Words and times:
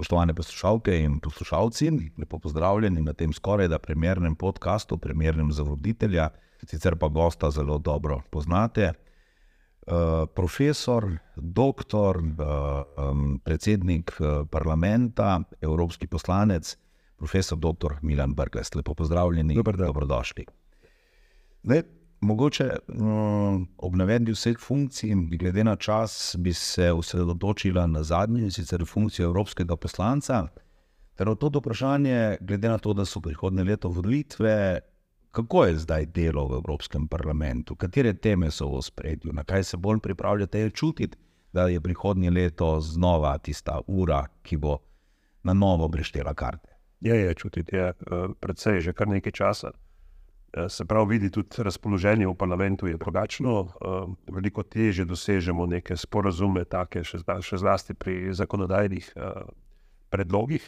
Spoštovane 0.00 0.32
poslušalke 0.34 0.94
in 0.96 1.18
poslušalci, 1.20 1.90
lepo 2.18 2.38
pozdravljeni 2.38 3.02
na 3.04 3.12
tem 3.12 3.34
skoraj 3.36 3.68
da 3.68 3.78
primernem 3.78 4.32
podkastu, 4.34 4.96
primernem 4.96 5.50
za 5.52 5.62
voditelja, 5.62 6.30
sicer 6.64 6.96
pa 6.96 7.08
gosta 7.08 7.50
zelo 7.50 7.76
dobro 7.78 8.22
poznate. 8.30 8.92
Uh, 9.84 10.24
profesor, 10.34 11.04
doktor, 11.36 12.16
uh, 12.16 13.10
um, 13.10 13.40
predsednik 13.44 14.14
uh, 14.20 14.46
parlamenta, 14.48 15.42
evropski 15.60 16.06
poslanec, 16.06 16.76
profesor 17.18 17.58
dr. 17.58 18.00
Milan 18.02 18.32
Brgles. 18.34 18.74
Lepo 18.74 18.94
pozdravljeni 18.94 19.54
in 19.54 19.62
dobrodošli. 19.62 20.46
Zdaj, 21.62 21.82
Mogoče 22.20 22.68
um, 22.88 23.68
ob 23.78 23.94
navedbi 23.96 24.34
vseh 24.36 24.58
funkcij, 24.60 25.14
glede 25.40 25.64
na 25.64 25.76
čas, 25.76 26.36
bi 26.38 26.52
se 26.52 26.92
osredotočila 26.92 27.86
na 27.86 28.02
zadnji, 28.02 28.50
sicer 28.50 28.84
funkcijo 28.86 29.28
evropskega 29.28 29.76
poslanca. 29.76 30.46
Ter 31.14 31.28
od 31.28 31.40
to 31.40 31.48
vprašanje, 31.48 32.36
glede 32.40 32.68
na 32.68 32.78
to, 32.78 32.92
da 32.92 33.04
so 33.04 33.20
prihodne 33.20 33.64
leto 33.64 33.88
volitve, 33.88 34.80
kako 35.30 35.64
je 35.64 35.76
zdaj 35.76 36.06
delo 36.06 36.46
v 36.48 36.60
Evropskem 36.60 37.08
parlamentu, 37.08 37.76
katere 37.76 38.12
teme 38.12 38.50
so 38.50 38.68
v 38.76 38.82
spredju, 38.82 39.32
na 39.32 39.44
kaj 39.44 39.64
se 39.64 39.76
bolj 39.76 40.00
pripravljate 40.00 40.70
čutiti, 40.70 41.18
da 41.52 41.68
je 41.68 41.80
prihodnje 41.80 42.30
leto 42.30 42.80
znova 42.80 43.38
tista 43.38 43.80
ura, 43.86 44.26
ki 44.42 44.56
bo 44.56 44.78
na 45.42 45.52
novo 45.52 45.88
breštela 45.88 46.34
karte. 46.34 46.76
Je, 47.00 47.16
je 47.16 47.34
čutiti, 47.34 47.76
je 47.76 47.88
uh, 47.88 48.34
predvsej 48.40 48.80
že 48.80 48.92
kar 48.92 49.08
nekaj 49.08 49.32
časa. 49.32 49.70
Eh, 50.52 50.68
se 50.68 50.84
pravi, 50.84 51.08
vidi 51.08 51.30
tudi 51.30 51.62
razpoloženje 51.62 52.26
v 52.26 52.34
parlamentu 52.34 52.86
je 52.86 52.96
drugačno. 52.96 53.60
Eh, 53.60 54.32
veliko 54.32 54.62
teže 54.62 55.04
dosežemo 55.04 55.66
neke 55.66 55.96
sporazume, 55.96 56.64
take 56.64 57.04
še, 57.04 57.22
še 57.22 57.58
zlasti 57.58 57.94
pri 57.94 58.34
zakonodajnih 58.34 59.12
eh, 59.14 59.44
predlogih, 60.10 60.64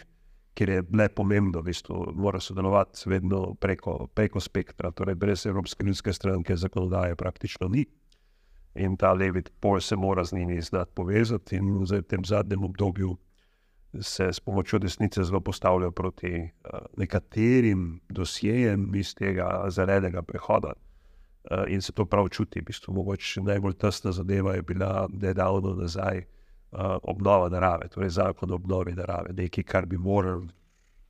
kjer 0.55 0.71
je 0.71 0.85
le 0.95 1.09
pomembno, 1.09 1.63
da 1.63 1.73
mora 2.15 2.41
sodelovati 2.41 3.11
vedno 3.11 3.55
preko, 3.55 4.07
preko 4.15 4.41
spektra, 4.41 4.91
torej 4.91 5.15
brez 5.15 5.47
Evropske 5.47 5.85
ljudske 5.85 6.13
stranke 6.13 6.57
zakonodaje 6.57 7.17
praktično 7.17 7.69
ni. 7.69 7.87
In 8.75 8.97
ta 8.97 9.13
levi 9.13 9.43
pol 9.61 9.81
se 9.81 9.97
mora 9.97 10.25
z 10.25 10.37
njimi 10.37 10.63
znati 10.63 10.93
povezati, 10.95 11.57
in 11.57 11.83
v 11.83 12.03
tem 12.03 12.25
zadnjem 12.25 12.65
obdobju 12.65 13.17
se 14.01 14.33
s 14.33 14.41
pomočjo 14.41 14.79
desnice 14.79 15.25
zelo 15.25 15.41
postavljajo 15.41 15.91
proti 15.91 16.41
uh, 16.41 16.81
nekaterim 16.97 18.01
dosjejem 18.09 18.95
iz 18.95 19.15
tega 19.15 19.67
zelenega 19.69 20.23
prehoda. 20.23 20.73
Uh, 20.73 21.59
in 21.69 21.83
se 21.83 21.93
to 21.93 22.05
prav 22.05 22.29
čuti. 22.29 22.61
V 22.61 22.65
bistvu, 22.65 22.95
mogoče 22.95 23.41
najbolj 23.41 23.73
tesna 23.73 24.13
zadeva 24.13 24.55
je 24.55 24.63
bila 24.63 25.09
nedavno 25.13 25.75
nazaj 25.75 26.19
uh, 26.19 26.79
obnova 27.03 27.49
narave, 27.49 27.89
torej 27.89 28.11
zakon 28.11 28.51
o 28.51 28.55
obnovi 28.55 28.93
narave, 28.93 29.33
nekaj, 29.33 29.65
kar 29.65 29.87
bi 29.87 29.99
moral 29.99 30.43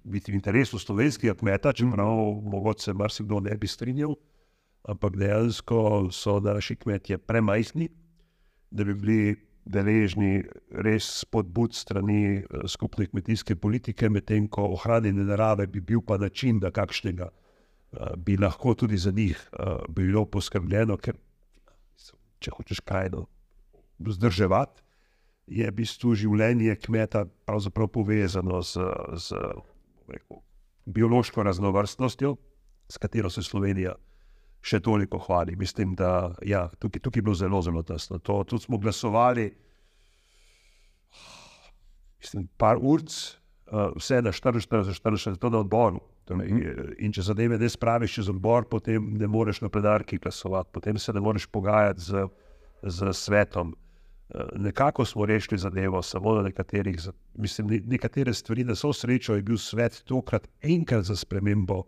biti 0.05 0.33
v 0.33 0.34
interesu 0.34 0.78
slovenskega 0.78 1.34
kmeta, 1.34 1.72
čeprav 1.72 2.17
mogoče 2.42 2.83
se 2.83 2.92
marsikdo 2.92 3.41
ne 3.41 3.56
bi 3.56 3.67
strinjal, 3.67 4.14
ampak 4.89 5.17
dejansko 5.17 6.08
so 6.11 6.41
naši 6.41 6.77
kmetje 6.77 7.19
premajhni, 7.19 7.89
da 8.70 8.84
bi 8.84 8.94
bili 8.94 9.36
deležni 9.64 10.42
res 10.84 11.06
spodbud 11.22 11.74
strani 11.74 12.42
uh, 12.42 12.64
skupne 12.68 13.06
kmetijske 13.06 13.56
politike, 13.56 14.10
medtem 14.10 14.48
ko 14.48 14.68
ohranjanje 14.77 15.27
narave 15.28 15.66
bi 15.66 15.80
bil 15.80 16.02
pa 16.06 16.18
način, 16.18 16.60
da 16.60 16.70
kakšnega 16.70 17.28
uh, 17.30 18.14
bi 18.16 18.36
lahko 18.36 18.74
tudi 18.74 18.98
za 18.98 19.10
njih 19.10 19.38
uh, 19.52 19.84
bilo 19.88 20.24
poskrbljeno, 20.27 20.96
ker 20.96 21.18
če 22.42 22.50
hočeš 22.56 22.80
kaj 22.86 23.12
no, 23.14 23.27
vzdrževati, 24.02 24.83
je 25.46 25.66
v 25.68 25.74
bistvu 25.74 26.14
življenje 26.18 26.74
kmeta 26.83 27.27
pravzaprav 27.46 27.90
povezano 27.92 28.62
z, 28.62 28.86
z 29.18 29.38
rekel, 30.08 30.40
biološko 30.86 31.42
raznovrstnostjo, 31.42 32.36
s 32.88 32.98
katero 32.98 33.30
se 33.30 33.42
Slovenija 33.42 33.94
še 34.62 34.80
toliko 34.80 35.18
hvali. 35.18 35.56
Mislim, 35.58 35.96
da 35.98 36.33
ja, 36.46 36.68
tukaj, 36.78 37.02
tukaj 37.02 37.18
je 37.18 37.27
bilo 37.27 37.34
zelo, 37.34 37.62
zelo 37.62 37.83
tesno. 37.83 38.18
To, 38.18 38.42
tudi 38.45 38.62
smo 38.62 38.78
glasovali, 38.78 39.50
mislim, 42.23 42.46
par 42.56 42.78
ur, 42.78 43.02
uh, 43.02 43.90
vse 43.98 44.23
na 44.23 44.33
44, 44.33 44.95
44, 44.95 45.36
to 45.42 45.50
na 45.50 45.62
odboru. 45.67 46.00
Torej, 46.24 46.52
in 47.02 47.11
če 47.11 47.24
zadeve 47.27 47.58
ne 47.58 47.67
spraviš 47.67 48.20
čez 48.20 48.28
odbor, 48.30 48.68
potem 48.70 49.08
ne 49.18 49.27
moreš 49.27 49.64
na 49.64 49.70
predarki 49.74 50.20
glasovati, 50.23 50.70
potem 50.73 50.98
se 50.98 51.12
ne 51.12 51.20
moreš 51.20 51.48
pogajati 51.50 52.00
z, 52.00 52.27
z 52.83 53.14
svetom. 53.18 53.74
Nekako 54.55 55.05
smo 55.05 55.27
rešili 55.27 55.58
zadevo, 55.61 55.98
samo 56.02 56.36
na 56.39 56.44
nekaterih, 56.46 57.00
mislim, 57.34 57.74
nekatere 57.90 58.33
stvari, 58.33 58.64
da 58.64 58.77
so 58.79 58.92
srečo, 58.94 59.34
je 59.34 59.42
bil 59.42 59.58
svet 59.58 59.98
tokrat 60.08 60.46
enkrat 60.62 61.05
za 61.11 61.17
spremembo 61.18 61.83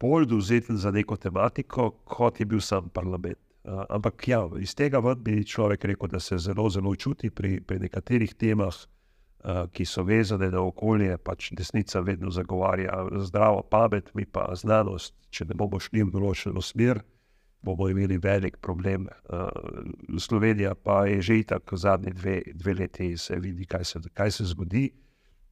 bolj 0.00 0.26
dovzeten 0.26 0.76
za 0.76 0.90
neko 0.90 1.16
tematiko, 1.16 1.90
kot 2.04 2.40
je 2.40 2.46
bil 2.46 2.60
sam 2.60 2.88
parlament. 2.88 3.38
Uh, 3.64 3.84
ampak 3.90 4.28
ja, 4.28 4.40
iz 4.60 4.72
tega 4.74 5.02
bi 5.16 5.44
človek 5.44 5.84
rekel, 5.84 6.08
da 6.08 6.20
se 6.20 6.38
zelo, 6.38 6.70
zelo 6.70 6.94
čuti 6.96 7.30
pri, 7.30 7.60
pri 7.60 7.78
nekaterih 7.78 8.34
temah, 8.34 8.74
uh, 8.74 9.66
ki 9.72 9.84
so 9.84 10.02
vezane 10.02 10.48
na 10.50 10.62
okolje. 10.64 11.18
Pač 11.18 11.50
desnica 11.52 12.00
vedno 12.00 12.30
zagovarja 12.30 13.04
zdravo 13.28 13.62
pamet, 13.62 14.14
mi 14.14 14.24
pa 14.24 14.48
znanost. 14.56 15.14
Če 15.30 15.44
ne 15.44 15.54
bomo 15.54 15.80
šli 15.80 16.06
v 16.06 16.14
določeno 16.14 16.62
smer, 16.64 17.02
bomo 17.62 17.90
imeli 17.92 18.16
velik 18.18 18.56
problem. 18.64 19.10
Uh, 19.28 19.52
Slovenija 20.18 20.72
pa 20.74 21.04
je 21.06 21.20
že 21.22 21.42
tako 21.52 21.76
zadnje 21.76 22.16
dve, 22.16 22.40
dve 22.54 22.74
leti, 22.74 23.12
se 23.16 23.36
vidi, 23.36 23.68
kaj 23.68 23.84
se, 23.84 24.00
kaj 24.14 24.30
se 24.30 24.48
zgodi, 24.54 24.88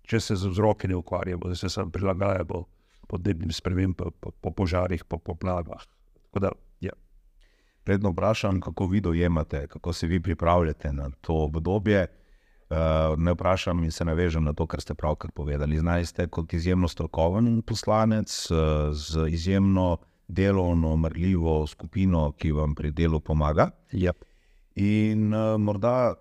če 0.09 0.21
se 0.21 0.37
z 0.37 0.49
vzroki 0.49 0.89
ne 0.89 0.97
ukvarjamo, 0.97 1.53
da 1.53 1.55
se 1.55 1.69
samo 1.69 1.93
prilagajamo 1.93 2.65
podnebnim 3.09 3.53
spremembam, 3.53 3.95
po, 3.95 4.11
po, 4.11 4.31
po 4.31 4.53
požarih, 4.53 5.05
po 5.05 5.19
poplavah. 5.19 5.83
Da, 6.39 6.53
ja. 6.81 6.93
Predno 7.85 8.13
vprašam, 8.13 8.61
kako 8.61 8.87
vi 8.87 9.01
dojemate, 9.01 9.67
kako 9.67 9.93
se 9.93 10.07
vi 10.07 10.21
pripravljate 10.23 10.93
na 10.93 11.11
to 11.21 11.35
obdobje. 11.49 12.07
Uh, 12.69 12.77
ne 13.17 13.33
vprašam 13.33 13.81
in 13.85 13.91
se 13.91 14.05
navežem 14.05 14.45
na 14.45 14.53
to, 14.53 14.67
kar 14.67 14.81
ste 14.85 14.95
pravkar 14.95 15.31
povedali. 15.33 15.79
Znate 15.79 16.27
kot 16.29 16.53
izjemno 16.53 16.89
strokoven 16.89 17.63
poslanec, 17.63 18.51
uh, 18.51 18.59
z 18.93 19.25
izjemno 19.33 19.97
delovno, 20.29 20.97
mrljivo 20.97 21.67
skupino, 21.67 22.33
ki 22.37 22.53
vam 22.53 22.75
pri 22.75 22.91
delu 22.93 23.21
pomaga. 23.21 23.71
Yep. 23.93 24.25
In 24.85 25.33
uh, 25.35 25.57
morda 25.57 26.15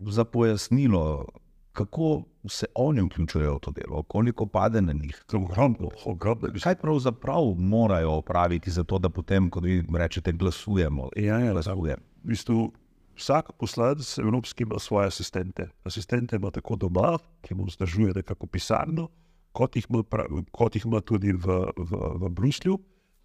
za 0.00 0.24
pojasnilo, 0.24 1.26
kako 1.72 2.22
se 2.48 2.66
oni 2.74 3.02
vključujejo 3.02 3.54
v 3.54 3.60
to 3.60 3.70
delo, 3.70 4.02
koliko 4.02 4.46
pade 4.46 4.80
na 4.80 4.92
njih. 4.92 5.24
Ogromno, 5.34 5.90
ogromno. 6.04 6.48
Kaj 6.62 6.76
pravzaprav 6.76 7.54
morajo 7.58 8.10
opraviti 8.10 8.70
za 8.70 8.84
to, 8.84 8.98
da 8.98 9.08
potem, 9.08 9.50
kot 9.50 9.64
vi 9.64 9.84
rečete, 9.94 10.32
glasujemo? 10.32 11.08
Ja, 11.16 11.38
ja, 11.38 11.52
glasuje. 11.52 11.96
v 11.96 12.28
bistvu, 12.28 12.72
vsak 13.16 13.52
poslanec 13.58 14.18
Evropski 14.18 14.62
ima 14.62 14.78
svoje 14.78 15.06
asistente. 15.06 15.68
Asistente 15.84 16.36
ima 16.36 16.50
tako 16.50 16.76
doma, 16.76 17.18
ki 17.42 17.54
mu 17.54 17.64
vzdržuje 17.64 18.12
nekako 18.14 18.46
pisarno, 18.46 19.08
kot 19.52 19.76
jih 19.76 19.86
ima, 19.90 20.02
kot 20.50 20.76
jih 20.76 20.86
ima 20.86 21.00
tudi 21.00 21.32
v, 21.32 21.46
v, 21.76 21.98
v 22.14 22.28
Bruslju, 22.28 22.78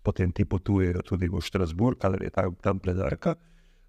potem 0.04 0.32
ti 0.32 0.46
potujejo 0.46 1.02
tudi 1.02 1.30
v 1.30 1.42
Štrasburg, 1.42 2.06
ali 2.06 2.26
je 2.26 2.30
tam, 2.30 2.56
tam 2.62 2.80
pledarka. 2.80 3.36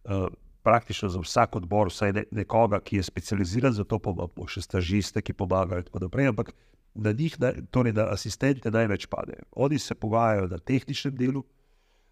Uh, 0.05 0.27
praktično 0.69 1.09
za 1.09 1.21
vsak 1.23 1.57
odbor, 1.57 1.89
vsaj 1.89 2.13
ne, 2.13 2.25
nekoga, 2.31 2.81
ki 2.85 3.01
je 3.01 3.09
specializiran 3.09 3.73
za 3.73 3.89
to, 3.89 3.99
pa 3.99 4.13
imamo 4.13 4.49
še 4.49 4.63
stažiste, 4.67 5.23
ki 5.25 5.33
pomagajo. 5.33 5.87
Ampak 6.29 6.53
na 6.95 7.13
njih, 7.13 7.37
torej 7.71 7.95
na 7.97 8.11
asistente, 8.13 8.71
največ 8.71 9.07
pade. 9.07 9.39
Oni 9.57 9.79
se 9.79 9.95
pogajajo 9.95 10.49
na 10.53 10.59
tehničnem 10.59 11.17
delu, 11.17 11.45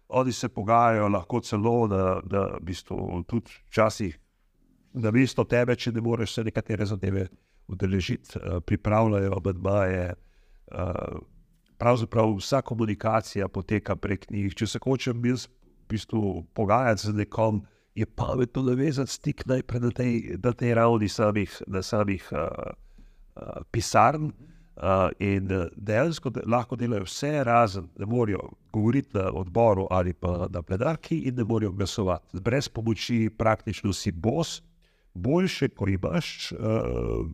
oni 0.07 0.33
se 0.33 0.49
pogajajo 0.49 1.09
lahko 1.11 1.41
celo 1.41 1.87
na, 1.87 2.21
na 2.25 2.47
bistvu, 2.61 3.23
tudi 3.27 3.51
včasih 3.67 4.17
na 4.93 5.11
mesto 5.11 5.43
tebe, 5.43 5.75
če 5.75 5.91
ne 5.91 6.01
moreš 6.01 6.37
se 6.37 6.43
nekatere 6.47 6.85
zadeve 6.85 7.27
udeležiti, 7.67 8.39
uh, 8.39 8.61
pripravljajo 8.65 9.33
obedmaje. 9.35 10.13
Uh, 10.67 10.79
eh, 10.81 11.19
pravzaprav 11.77 12.33
vsa 12.35 12.61
komunikacija 12.61 13.47
poteka 13.47 13.95
prek 13.95 14.29
njih. 14.31 14.55
Če 14.55 14.67
se 14.67 14.79
hočem 14.83 15.25
jaz 15.25 15.45
v 15.47 15.93
bistvu 15.93 16.21
pogajati 16.53 17.07
z 17.07 17.13
nekom, 17.21 17.61
je 17.97 18.05
pametno 18.05 18.61
navezati 18.61 19.11
stik 19.11 19.45
najprej 19.45 19.81
na 19.81 19.91
tej, 19.91 20.37
na 20.43 20.51
tej 20.53 20.73
ravni 20.73 21.09
samih, 21.09 21.61
samih 21.81 22.29
uh, 22.31 22.37
uh, 23.35 23.63
pisarn. 23.71 24.31
Uh, 24.77 25.09
in 25.19 25.49
dejansko 25.75 26.29
de, 26.29 26.43
lahko 26.45 26.77
delajo 26.77 27.07
vse, 27.07 27.31
razen 27.43 27.87
da 27.97 28.05
morajo 28.05 28.51
govoriti 28.73 29.17
na 29.17 29.31
odboru 29.33 29.87
ali 29.89 30.13
pa 30.13 30.45
na 30.53 30.61
pledarki, 30.61 31.17
in 31.25 31.35
da 31.35 31.45
morajo 31.45 31.71
glasovati. 31.71 32.39
Brez 32.39 32.69
pomoči 32.69 33.29
praktično 33.37 33.93
si 33.93 34.11
bos, 34.11 34.61
boljše, 35.13 35.69
ko 35.73 35.89
imaš, 35.89 36.51
uh, 36.51 36.59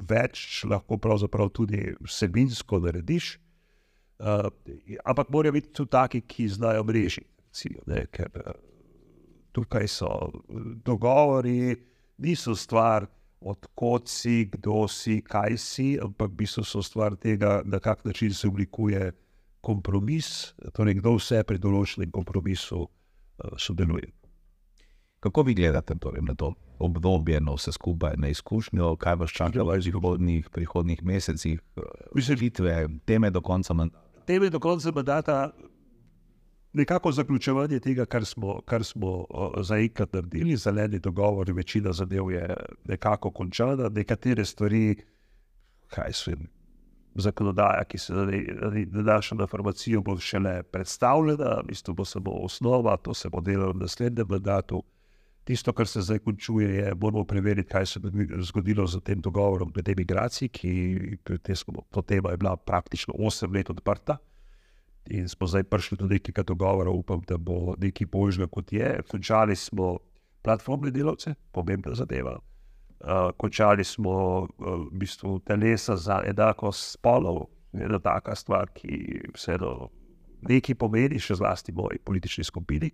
več 0.09 0.63
lahko 0.63 0.97
pravzaprav 0.97 1.49
tudi 1.49 1.91
vsebinsko 1.99 2.79
narediš. 2.79 3.35
Uh, 4.19 4.47
ampak 5.03 5.29
morajo 5.29 5.59
biti 5.59 5.73
tudi 5.73 5.91
taki, 5.91 6.21
ki 6.21 6.47
znajo 6.47 6.83
mreži. 6.87 7.27
Ne, 7.85 8.05
ker, 8.11 8.31
uh, 8.39 8.72
tukaj 9.53 9.87
so 9.87 10.09
dogovori, 10.85 11.75
niso 12.17 12.55
stvar 12.55 13.07
odkot 13.43 14.07
si, 14.07 14.45
kdo 14.51 14.87
si, 14.87 15.19
kaj 15.21 15.57
si, 15.59 15.87
ampak 16.01 16.31
v 16.31 16.43
bistvu 16.43 16.63
so 16.63 16.81
stvar 16.83 17.15
tega, 17.19 17.61
na 17.65 17.79
kak 17.79 18.05
način 18.05 18.33
se 18.33 18.47
oblikuje 18.47 19.11
kompromis, 19.61 20.53
torej 20.73 20.99
kdo 20.99 21.17
vse 21.17 21.43
pri 21.47 21.59
določenem 21.59 22.11
kompromisu 22.11 22.83
uh, 22.83 22.89
sodeluje. 23.59 24.11
Kako 25.23 25.45
vi 25.47 25.55
gledate 25.55 25.95
torej, 25.95 26.23
na 26.27 26.35
to 26.35 26.51
obdobje, 26.83 27.39
na 27.39 27.55
vse 27.55 27.71
skupaj, 27.71 28.17
na 28.19 28.31
izkušnjo, 28.33 28.95
kaj 28.99 29.15
vas 29.21 29.31
čaka 29.31 29.63
v 29.63 29.79
prihodnih, 29.79 30.49
prihodnih 30.51 31.03
mesecih, 31.03 31.61
vidite, 32.15 32.87
teme 33.05 33.31
do 33.31 33.41
konca 33.41 33.73
mandata? 33.73 34.03
Teme 34.27 34.49
do 34.49 34.59
konca 34.59 34.91
mandata, 34.91 35.37
nekako 36.73 37.11
zaključovanje 37.11 37.79
tega, 37.79 38.05
kar 38.05 38.25
smo, 38.25 38.61
kar 38.65 38.83
smo 38.83 39.25
zaenkrat 39.61 40.13
naredili, 40.13 40.57
zeleni 40.57 40.99
dogovor, 40.99 41.51
večina 41.51 41.93
zadev 41.93 42.31
je 42.31 42.55
nekako 42.85 43.31
končana, 43.31 43.89
nekatere 43.89 44.45
stvari, 44.45 44.95
kaj 45.87 46.13
so 46.13 46.31
jim. 46.31 46.47
Zakonodaja, 47.15 47.83
ki 47.85 47.97
se 47.97 48.13
nanaša 48.91 49.35
na 49.35 49.47
farmacijo, 49.47 50.01
bo 50.01 50.17
šele 50.17 50.63
predstavljena, 50.63 51.59
v 51.61 51.67
bistvu 51.67 51.93
bo 51.93 52.05
samo 52.05 52.31
osnova, 52.31 52.97
to 52.97 53.13
se 53.13 53.29
bo 53.29 53.41
delalo 53.41 53.73
v 53.73 53.85
naslednjem 53.85 54.27
mandatu. 54.29 54.81
Tisto, 55.43 55.73
kar 55.73 55.87
se 55.87 56.01
zdaj 56.01 56.19
končuje, 56.19 56.69
je, 56.75 56.95
moramo 56.95 57.25
preveriti, 57.25 57.69
kaj 57.69 57.85
se 57.85 57.99
je 58.03 58.41
zgodilo 58.41 58.87
z 58.87 58.99
tem 58.99 59.21
dogovorom 59.21 59.71
glede 59.75 59.93
migracij, 59.97 60.49
ki 60.49 61.55
smo, 61.55 61.83
to 61.91 62.01
tema 62.01 62.31
je 62.31 62.37
bila 62.37 62.55
praktično 62.57 63.13
8 63.13 63.53
let 63.53 63.69
odprta. 63.69 64.17
In 65.11 65.27
smo 65.29 65.47
zdaj 65.47 65.63
prišli 65.63 65.97
do 65.99 66.07
nekega 66.07 66.43
dogovora, 66.43 66.89
upam, 66.89 67.21
da 67.27 67.37
bo 67.37 67.75
nekaj 67.77 68.07
božjega, 68.07 68.47
kot 68.47 68.73
je. 68.73 69.01
Končali 69.11 69.55
smo 69.55 69.97
platformne 70.41 70.91
delavce, 70.91 71.35
pomembna 71.51 71.95
zadeva. 71.95 72.37
Uh, 73.03 73.31
končali 73.37 73.83
smo 73.83 74.13
uh, 74.13 74.47
v 74.87 74.89
bistvu 74.91 75.39
telesa 75.39 75.97
za 75.99 76.21
enakost 76.25 76.93
spolov, 76.93 77.49
ena 77.73 77.99
taka 77.99 78.35
stvar, 78.35 78.69
ki 78.71 79.19
vseeno 79.35 79.89
nekaj 80.47 80.75
pomeni, 80.79 81.19
še 81.19 81.35
zlasti 81.35 81.75
moji 81.75 81.99
politični 81.99 82.43
skupini. 82.47 82.91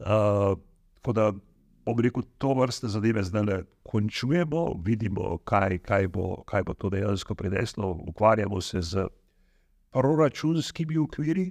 Uh, 0.00 0.56
tako 0.96 1.12
da 1.12 1.30
bom 1.86 2.00
rekel, 2.00 2.24
to 2.38 2.54
vrste 2.56 2.88
zadeve 2.88 3.22
zdaj 3.24 3.44
le 3.44 3.58
končujemo, 3.86 4.80
vidimo, 4.84 5.36
kaj, 5.44 5.78
kaj, 5.84 6.08
bo, 6.08 6.42
kaj 6.48 6.64
bo 6.66 6.74
to 6.74 6.90
dejansko 6.90 7.34
prineslo, 7.34 7.92
ukvarjamo 8.08 8.60
se 8.60 8.82
z 8.82 9.06
proračunskimi 9.96 10.98
ukviri, 10.98 11.50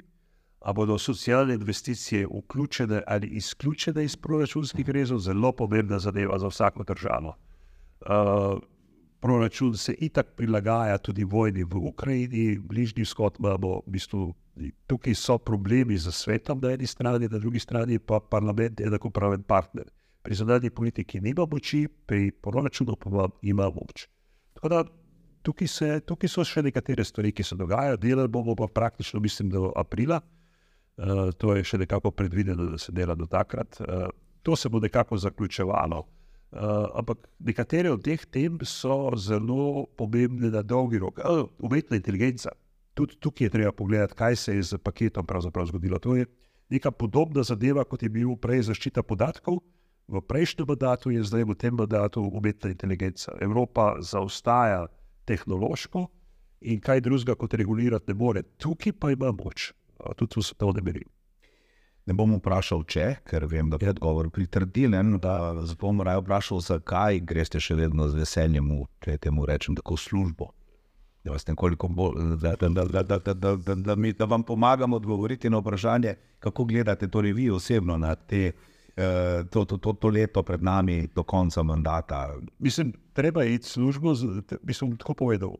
a 0.62 0.74
bodo 0.74 0.98
socialne 0.98 1.54
investicije 1.54 2.28
vključene 2.28 3.02
ali 3.08 3.28
izključene 3.28 4.04
iz 4.06 4.16
proračunskih 4.16 4.90
rezov, 4.90 5.20
zelo 5.20 5.52
pomembna 5.52 6.00
zadeva 6.00 6.40
za 6.40 6.48
vsako 6.48 6.84
državo. 6.84 7.34
Uh, 8.02 8.62
proračun 9.20 9.78
se 9.78 9.94
itak 9.94 10.28
prilagaja 10.36 10.98
tudi 10.98 11.24
vojni 11.24 11.64
v 11.64 11.78
Ukrajini, 11.90 12.60
bližnji 12.60 13.04
vzhod 13.04 13.38
imamo, 13.40 13.80
v 13.88 13.92
bistvu, 13.92 14.34
tukaj 14.88 15.16
so 15.16 15.38
problemi 15.38 15.98
z 15.98 16.12
svetom 16.12 16.60
na 16.62 16.72
eni 16.72 16.88
strani, 16.88 17.28
na 17.32 17.40
drugi 17.40 17.60
strani 17.60 18.00
pa 18.00 18.20
parlament 18.20 18.80
je 18.80 18.88
enakopraven 18.88 19.44
partner. 19.44 19.90
Pri 20.22 20.36
zadnji 20.36 20.70
politiki 20.70 21.22
nima 21.22 21.48
moči, 21.52 21.88
pri 21.88 22.32
proračunu 22.32 22.96
pa 22.96 23.28
ima 23.42 23.70
moč. 23.70 24.08
Tako 24.54 24.70
da 24.70 24.84
tukaj, 25.46 25.70
se, 25.70 25.90
tukaj 26.08 26.32
so 26.32 26.44
še 26.48 26.64
nekatere 26.66 27.06
stvari, 27.06 27.32
ki 27.36 27.46
se 27.46 27.58
dogajajo, 27.60 28.00
delali 28.02 28.32
bomo 28.32 28.56
pa 28.58 28.68
praktično, 28.68 29.22
mislim, 29.24 29.52
do 29.54 29.70
aprila. 29.78 30.22
Uh, 30.96 31.30
to 31.38 31.54
je 31.58 31.66
še 31.68 31.82
nekako 31.82 32.14
predvideno, 32.16 32.70
da 32.72 32.80
se 32.80 32.94
dela 32.96 33.18
do 33.20 33.28
takrat. 33.28 33.80
Uh, 33.84 34.08
to 34.46 34.56
se 34.56 34.70
bo 34.72 34.80
nekako 34.80 35.20
zaključevalo. 35.20 36.06
Uh, 36.56 36.86
ampak 36.96 37.26
nekatere 37.44 37.92
od 37.92 38.04
teh 38.06 38.22
tem 38.32 38.62
so 38.64 39.12
zelo 39.20 39.90
pomembne 40.00 40.52
na 40.54 40.64
dolgi 40.64 41.02
rok. 41.04 41.20
Uh, 41.20 41.50
umetna 41.60 42.00
inteligenca. 42.00 42.54
Tudi 42.96 43.20
tukaj 43.20 43.50
je 43.50 43.54
treba 43.58 43.74
pogledati, 43.76 44.16
kaj 44.16 44.36
se 44.40 44.56
je 44.56 44.64
z 44.64 44.80
paketom 44.80 45.28
pravzaprav 45.28 45.68
zgodilo. 45.68 46.00
To 46.00 46.16
je 46.16 46.30
neka 46.72 46.92
podobna 46.96 47.44
zadeva, 47.44 47.84
kot 47.84 48.04
je 48.04 48.10
bil 48.10 48.38
prej 48.40 48.70
zaščita 48.70 49.04
podatkov. 49.04 49.60
V 50.08 50.22
prejšnjem 50.22 50.70
mandatu 50.70 51.12
je 51.12 51.26
zdaj 51.26 51.44
v 51.50 51.58
tem 51.60 51.76
mandatu 51.76 52.24
umetna 52.24 52.72
inteligenca. 52.72 53.36
Evropa 53.42 53.98
zaostaja 54.00 54.86
tehnološko 55.26 56.06
in 56.62 56.80
kaj 56.82 57.02
drugega 57.06 57.36
kot 57.36 57.54
regulirati 57.54 58.12
ne 58.12 58.18
more. 58.20 58.44
Tukaj 58.44 58.94
pa 59.00 59.12
ima 59.12 59.32
moč, 59.32 59.72
tudi 60.18 60.40
v 60.40 60.44
svetovni 60.44 60.82
meri. 60.86 61.06
Ne 62.06 62.14
bom 62.14 62.36
vprašal, 62.38 62.84
če, 62.86 63.06
ker 63.26 63.48
vem, 63.50 63.72
da 63.74 63.80
je 63.82 63.90
odgovor 63.90 64.30
pritrdilen. 64.30 65.16
Zato 65.18 65.78
bom 65.82 66.04
raje 66.06 66.22
vprašal, 66.22 66.62
zakaj 66.62 67.24
greste 67.26 67.60
še 67.60 67.78
vedno 67.80 68.06
z 68.12 68.22
veseljem, 68.22 68.70
če 69.02 69.18
temu 69.26 69.48
rečem, 69.50 69.78
tako 69.78 69.98
službo. 69.98 70.52
Da, 71.26 71.34
bolj, 71.90 72.20
da, 72.38 72.52
da, 72.62 72.70
da, 72.70 72.84
da, 72.86 73.02
da, 73.02 73.34
da, 73.34 73.56
da, 73.58 73.76
da, 73.76 73.96
mi, 73.96 74.12
da 74.14 74.28
vam 74.30 74.44
pomagam 74.46 74.94
odgovoriti 74.94 75.50
na 75.50 75.58
vprašanje, 75.58 76.14
kako 76.40 76.66
gledate 76.70 77.10
torej 77.10 77.34
vi 77.34 77.50
osebno 77.50 77.98
na 77.98 78.14
te. 78.16 78.52
To, 78.96 79.66
to, 79.66 79.76
to, 79.78 79.92
to 79.94 80.08
leto 80.08 80.40
pred 80.44 80.64
nami, 80.64 81.10
do 81.16 81.24
konca 81.28 81.64
mandata. 81.64 82.32
Mislim, 82.64 82.94
treba 83.14 83.44
je 83.44 83.56
iti 83.56 83.68
službo, 83.68 84.14
bi 84.64 84.74
sem 84.74 84.96
tako 84.98 85.14
povedal. 85.14 85.58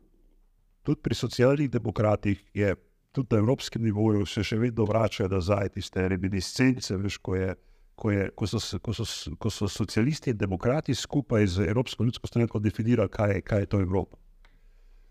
Tudi 0.82 1.00
pri 1.02 1.14
socialnih 1.14 1.70
demokratih 1.70 2.40
je, 2.54 2.74
tudi 3.12 3.34
na 3.34 3.38
evropskem 3.38 3.82
nivoju, 3.82 4.24
se 4.26 4.44
še 4.44 4.56
vedno 4.56 4.86
vračajo 4.88 5.28
nazaj 5.28 5.74
tiste 5.74 6.08
reminiscence, 6.08 6.96
veš, 6.96 7.18
ko, 7.20 7.36
je, 7.36 7.54
ko, 7.92 8.10
je, 8.14 8.30
ko, 8.32 8.48
so, 8.48 8.60
ko, 8.78 8.94
so, 8.96 9.04
ko 9.36 9.52
so 9.52 9.68
socialisti 9.68 10.32
in 10.32 10.40
demokrati 10.40 10.94
skupaj 10.94 11.46
z 11.46 11.68
Evropsko 11.68 12.04
ljudsko 12.04 12.30
stranko 12.32 12.62
definirali, 12.62 13.12
kaj 13.12 13.34
je, 13.34 13.42
kaj 13.42 13.66
je 13.66 13.70
to 13.74 13.80
Evropa. 13.84 14.16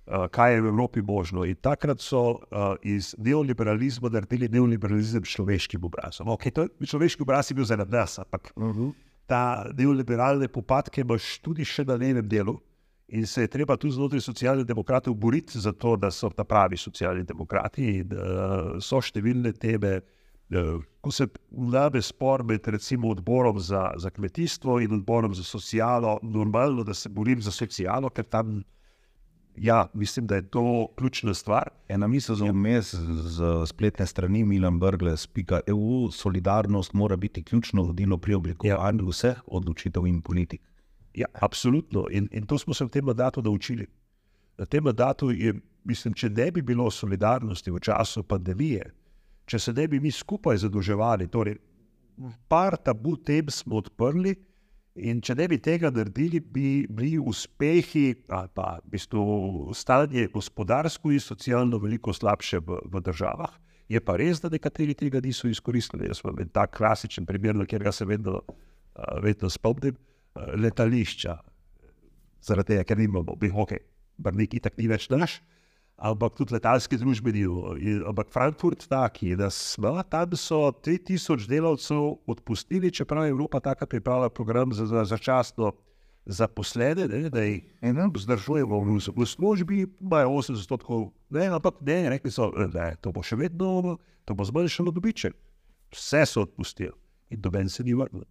Uh, 0.05 0.27
kaj 0.29 0.53
je 0.53 0.61
v 0.61 0.69
Evropi 0.69 1.01
možno. 1.01 1.47
In 1.49 1.55
takrat 1.57 1.97
so 1.97 2.37
uh, 2.37 2.75
iz 2.85 3.15
neoliberalizma 3.17 4.11
naredili 4.13 4.45
neoliberalizem 4.53 5.25
s 5.25 5.33
človeškim 5.33 5.81
obrazom. 5.81 6.29
Okay, 6.29 6.53
to, 6.53 6.67
človeški 6.77 7.25
obraz 7.25 7.49
je 7.49 7.57
bil 7.57 7.65
za 7.65 7.73
nas, 7.73 8.19
ampak 8.21 8.53
uh 8.55 8.63
mhm. 8.63 8.81
-huh 8.81 8.93
ta 9.25 9.65
neoliberalne 9.77 10.47
popadke 10.47 11.01
imaš 11.01 11.39
tudi 11.43 11.65
še 11.65 11.85
na 11.87 11.97
levem 11.99 12.27
delu. 12.29 12.55
In 13.15 13.27
se 13.29 13.43
je 13.43 13.51
treba 13.53 13.77
tudi 13.77 13.93
znotraj 13.93 14.23
socialnih 14.25 14.65
demokratov 14.65 15.13
boriti 15.21 15.59
za 15.61 15.71
to, 15.71 15.93
da 15.95 16.09
so 16.11 16.31
ta 16.33 16.43
pravi 16.43 16.77
socialni 16.77 17.23
demokrati 17.23 17.99
in 17.99 18.13
uh, 18.13 18.77
so 18.81 19.01
številne 19.01 19.53
teme. 19.61 19.99
Uh, 20.53 20.81
ko 21.01 21.13
se 21.13 21.25
vname 21.49 22.01
spor 22.05 22.43
med 22.45 22.65
recimo 22.69 23.11
odborom 23.13 23.57
za, 23.61 23.91
za 24.01 24.09
kmetijstvo 24.13 24.79
in 24.81 24.93
odborom 24.99 25.33
za 25.37 25.45
socialo, 25.45 26.19
normalno, 26.21 26.85
da 26.85 26.93
se 26.93 27.09
borim 27.09 27.41
za 27.41 27.53
socialo, 27.53 28.09
ker 28.13 28.25
tam 28.29 28.59
Ja, 29.57 29.87
mislim, 29.93 30.27
da 30.27 30.35
je 30.35 30.49
to 30.49 30.87
ključna 30.97 31.33
stvar. 31.33 31.69
Ena 31.87 32.07
misel 32.07 32.35
za 32.35 32.45
vmes 32.45 32.93
z 32.93 33.65
spletne 33.67 34.05
strani 34.07 34.43
Milan 34.43 34.79
Brgles, 34.79 35.27
pika 35.27 35.59
EU, 35.67 36.11
solidarnost 36.11 36.93
mora 36.93 37.15
biti 37.15 37.43
ključno 37.43 37.83
vodilo 37.83 38.17
pri 38.17 38.33
oblikovanju 38.33 39.03
ja. 39.03 39.09
vseh 39.09 39.41
odločitev 39.47 40.07
in 40.07 40.21
politik. 40.21 40.61
Ja, 41.13 41.25
absolutno. 41.33 42.05
In, 42.11 42.27
in 42.31 42.45
to 42.45 42.57
smo 42.57 42.73
se 42.73 42.85
v 42.85 42.89
tem 42.89 43.05
mandatu 43.05 43.41
naučili. 43.41 43.87
Na 44.57 44.65
tem 44.65 44.83
mandatu 44.83 45.31
je, 45.31 45.53
mislim, 45.83 46.13
če 46.13 46.29
ne 46.29 46.51
bi 46.51 46.61
bilo 46.61 46.91
solidarnosti 46.91 47.71
v 47.71 47.79
času 47.79 48.23
pandemije, 48.23 48.91
če 49.45 49.59
se 49.59 49.73
ne 49.73 49.87
bi 49.87 49.99
mi 49.99 50.11
skupaj 50.11 50.57
zadolževali, 50.57 51.27
torej 51.27 51.57
par 52.47 52.77
tabu 52.77 53.15
tem 53.17 53.49
smo 53.49 53.77
odprli. 53.77 54.35
In 54.95 55.19
če 55.19 55.35
ne 55.35 55.47
bi 55.51 55.57
tega 55.59 55.89
naredili, 55.91 56.39
bi 56.39 56.85
bili 56.87 57.17
uspehi, 57.19 58.05
ali 58.31 58.51
pa 58.55 58.77
v 58.79 58.93
bistvu 58.93 59.73
stanje 59.75 60.29
gospodarsko 60.31 61.11
in 61.11 61.19
socialno 61.19 61.81
veliko 61.83 62.13
slabše 62.15 62.61
v, 62.63 62.79
v 62.93 63.01
državah. 63.03 63.57
Je 63.91 63.99
pa 64.01 64.15
res, 64.17 64.39
da 64.41 64.49
nekateri 64.49 64.95
tega 64.97 65.19
niso 65.21 65.51
izkoristili. 65.51 66.07
Jaz 66.07 66.23
sem 66.23 66.47
ta 66.49 66.63
klasičen 66.71 67.27
primer, 67.27 67.59
kjer 67.67 67.83
ga 67.83 67.91
se 67.91 68.07
vedno, 68.07 68.39
vedno 69.21 69.51
spomnim, 69.51 69.99
letališča. 70.35 71.35
Zaradi 72.45 72.73
tega, 72.73 72.87
ker 72.87 73.03
imamo, 73.03 73.35
bi 73.35 73.51
hoke, 73.51 73.83
brniki 74.17 74.63
tak 74.63 74.79
ni 74.79 74.87
več 74.87 75.09
naš 75.11 75.41
ampak 75.95 76.35
tudi 76.35 76.55
letalske 76.55 76.97
družbe 76.99 77.31
delo. 77.31 77.75
Ampak 78.09 78.31
Frankfurt 78.33 78.87
taki, 78.91 79.35
da 79.39 79.49
smo 79.49 79.95
tam 80.09 80.35
so 80.35 80.71
3000 80.83 81.47
delavcev 81.47 82.19
odpustili, 82.27 82.91
čeprav 82.91 83.25
je 83.25 83.35
Evropa 83.35 83.59
takrat 83.59 83.89
pripravila 83.89 84.29
program 84.29 84.73
za, 84.73 84.85
za 84.85 85.05
začasno 85.05 85.71
zaposlene, 86.25 87.07
ne, 87.07 87.29
da 87.29 87.43
jih 87.45 87.63
vzdržujemo 88.13 88.79
v, 88.81 88.97
v 88.97 89.25
službi, 89.29 89.85
imajo 90.01 90.29
80 90.41 90.57
odstotkov, 90.57 91.11
ne, 91.29 91.47
ampak 91.53 91.81
ne, 91.85 92.09
rekli 92.09 92.31
so, 92.33 92.49
da 92.73 92.95
to 92.97 93.13
bo 93.13 93.21
še 93.21 93.37
vedno, 93.37 93.97
to 94.25 94.33
bo 94.33 94.45
zmanjšalo 94.45 94.91
dobiček. 94.91 95.35
Vse 95.93 96.25
so 96.25 96.47
odpustili 96.47 96.95
in 97.29 97.41
doben 97.41 97.69
se 97.69 97.83
ni 97.85 97.93
vrnil. 97.93 98.25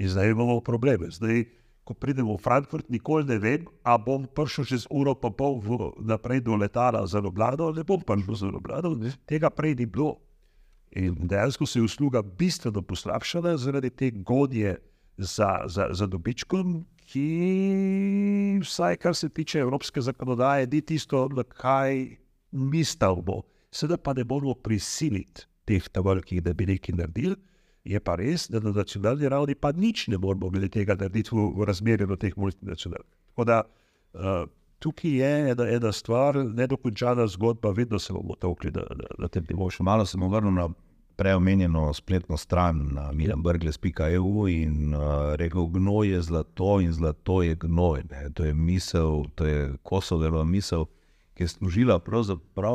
In 0.00 0.08
zdaj 0.08 0.32
imamo 0.32 0.60
probleme. 0.64 1.10
Zdaj, 1.12 1.44
ko 1.84 1.94
pridem 1.94 2.28
v 2.28 2.38
Frankfurt, 2.38 2.88
nikoli 2.90 3.26
ne 3.26 3.38
vem, 3.42 3.66
ali 3.82 4.02
bom 4.06 4.26
prišel 4.26 4.64
čez 4.70 4.86
uro 4.90 5.14
pa 5.18 5.32
pol 5.34 5.58
v, 5.58 5.90
naprej 6.06 6.44
do 6.46 6.54
letala 6.56 7.06
za 7.06 7.18
Ljubljano, 7.18 7.72
ali 7.72 7.84
bom 7.84 8.00
prišel 8.00 8.34
za 8.34 8.46
Ljubljano. 8.54 8.94
Tega 9.26 9.50
prej 9.50 9.74
ni 9.74 9.86
bilo. 9.86 10.20
In 10.92 11.16
dejansko 11.26 11.66
se 11.66 11.78
je 11.78 11.88
usluga 11.88 12.22
bistveno 12.22 12.82
poslabšala 12.82 13.56
zaradi 13.56 13.90
te 13.90 14.10
godje 14.10 14.76
za, 15.16 15.64
za, 15.66 15.88
za 15.90 16.06
dobičkom, 16.06 16.84
ki, 17.08 18.60
vsaj 18.62 18.96
kar 18.96 19.16
se 19.16 19.28
tiče 19.28 19.58
evropske 19.58 20.00
zakonodaje, 20.00 20.66
ni 20.66 20.80
tisto, 20.80 21.28
na 21.32 21.42
kaj 21.42 22.16
mi 22.52 22.84
stavimo. 22.84 23.42
Sedaj 23.72 23.96
pa 24.04 24.12
ne 24.12 24.24
moramo 24.24 24.54
prisiliti 24.54 25.48
teh 25.64 25.88
velikih, 26.04 26.42
da 26.42 26.52
bi 26.52 26.66
nekaj 26.66 26.94
naredili. 26.94 27.36
Je 27.84 27.98
pa 28.00 28.14
res, 28.14 28.46
da 28.50 28.60
na 28.62 28.70
nacionalni 28.70 29.28
ravni 29.28 29.54
pa 29.58 29.72
nič 29.72 30.06
ne 30.08 30.18
moramo 30.18 30.50
glede 30.50 30.68
tega 30.70 30.94
narediti 30.94 31.34
v, 31.34 31.48
v 31.58 31.66
razmerju 31.66 32.06
do 32.06 32.16
teh 32.16 32.36
multinacionalk. 32.38 33.06
Tako 33.32 33.46
da 33.48 33.62
uh, 33.64 34.44
tukaj 34.78 35.16
je 35.18 35.32
ena, 35.50 35.66
ena 35.66 35.92
stvar, 35.92 36.38
nedokončana 36.38 37.26
zgodba, 37.26 37.74
vedno 37.74 37.98
se 37.98 38.12
bomo 38.12 38.38
tokli 38.38 38.70
na, 38.70 38.86
na, 38.96 39.10
na 39.18 39.28
tem 39.28 39.46
nivoju. 39.50 39.78
Še 39.78 39.86
malo 39.86 40.06
sem 40.06 40.22
vrnil 40.22 40.54
na 40.54 40.68
preomenjeno 41.18 41.90
spletno 41.94 42.36
stran 42.36 42.88
na 42.94 43.10
mirenbrgles.eu 43.12 44.46
in 44.48 44.94
uh, 44.94 45.34
rekel, 45.38 45.66
gnoj 45.74 46.14
je 46.14 46.22
zlato 46.22 46.80
in 46.80 46.92
zlato 46.92 47.42
je 47.42 47.58
gnoj. 47.66 48.06
Ne. 48.10 48.28
To 48.38 48.46
je 48.46 48.54
misel, 48.54 49.24
to 49.34 49.46
je 49.46 49.72
kosovela 49.82 50.44
misel 50.44 50.86
ki 51.34 51.42
je 51.42 51.48
služila 51.48 52.00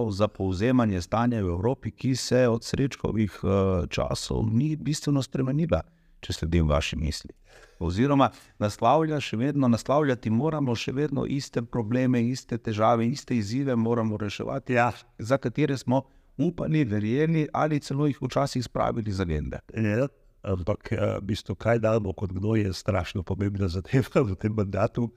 za 0.10 0.28
povzemanje 0.28 1.02
stanja 1.02 1.42
v 1.44 1.50
Evropi, 1.50 1.92
ki 1.92 2.16
se 2.16 2.48
od 2.48 2.64
srečkovih 2.64 3.40
uh, 3.44 3.52
časov 3.90 4.46
ni 4.52 4.76
bistveno 4.76 5.22
spremenila, 5.22 5.82
če 6.20 6.34
sledim 6.34 6.68
vaši 6.68 6.96
misli. 6.96 7.34
Oziroma, 7.80 8.32
naslavlja 8.60 9.20
še 9.22 9.38
vedno, 9.38 9.68
naslavljati 9.70 10.30
moramo 10.34 10.76
še 10.76 10.92
vedno 10.92 11.26
iste 11.30 11.62
probleme, 11.62 12.24
iste 12.26 12.58
težave, 12.58 13.06
iste 13.06 13.38
izzive 13.38 13.76
moramo 13.76 14.18
reševati, 14.18 14.74
ja. 14.74 14.92
za 15.20 15.38
katere 15.38 15.78
smo 15.78 16.02
upali, 16.38 16.84
verjeli 16.86 17.48
ali 17.54 17.80
celo 17.80 18.08
jih 18.08 18.18
včasih 18.22 18.64
spravili 18.66 19.12
za 19.12 19.24
agende. 19.24 19.62
Ja, 19.74 20.08
ampak, 20.42 20.90
uh, 20.92 21.20
bistvo, 21.22 21.56
kaj 21.56 21.80
damo 21.86 22.14
kot 22.14 22.34
gnoj, 22.34 22.66
je 22.66 22.74
strašno 22.74 23.24
pomembno 23.24 23.70
za 23.70 23.82
te 23.82 24.02
v 24.02 24.36
tem 24.36 24.54
mandatu 24.54 25.12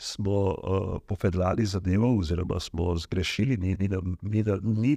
smo 0.00 0.32
uh, 0.32 0.98
povedali 1.06 1.66
zadevo, 1.66 2.16
oziroma 2.18 2.60
smo 2.60 2.96
zgrešili, 2.96 3.56
ni, 3.56 3.76
ni, 3.78 3.88
ni, 4.22 4.44
ni, 4.62 4.96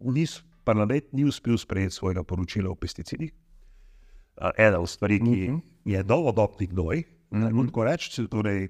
ni, 0.00 0.26
parlament 0.64 1.12
ni 1.12 1.24
uspel 1.24 1.58
sprejeti 1.58 1.94
svojega 1.94 2.24
poročila 2.24 2.70
o 2.70 2.74
pesticidih. 2.74 3.32
Uh, 4.36 4.50
ena 4.58 4.80
od 4.80 4.88
stvari, 4.88 5.20
ki 5.20 5.24
uh 5.24 5.36
mhm. 5.36 5.56
-huh. 5.56 5.60
je 5.84 6.04
novodobni 6.04 6.66
gnoj, 6.66 7.04
uh 7.30 7.38
-huh. 7.38 7.56
lahko 7.62 7.84
rečem, 7.84 8.26
torej, 8.26 8.68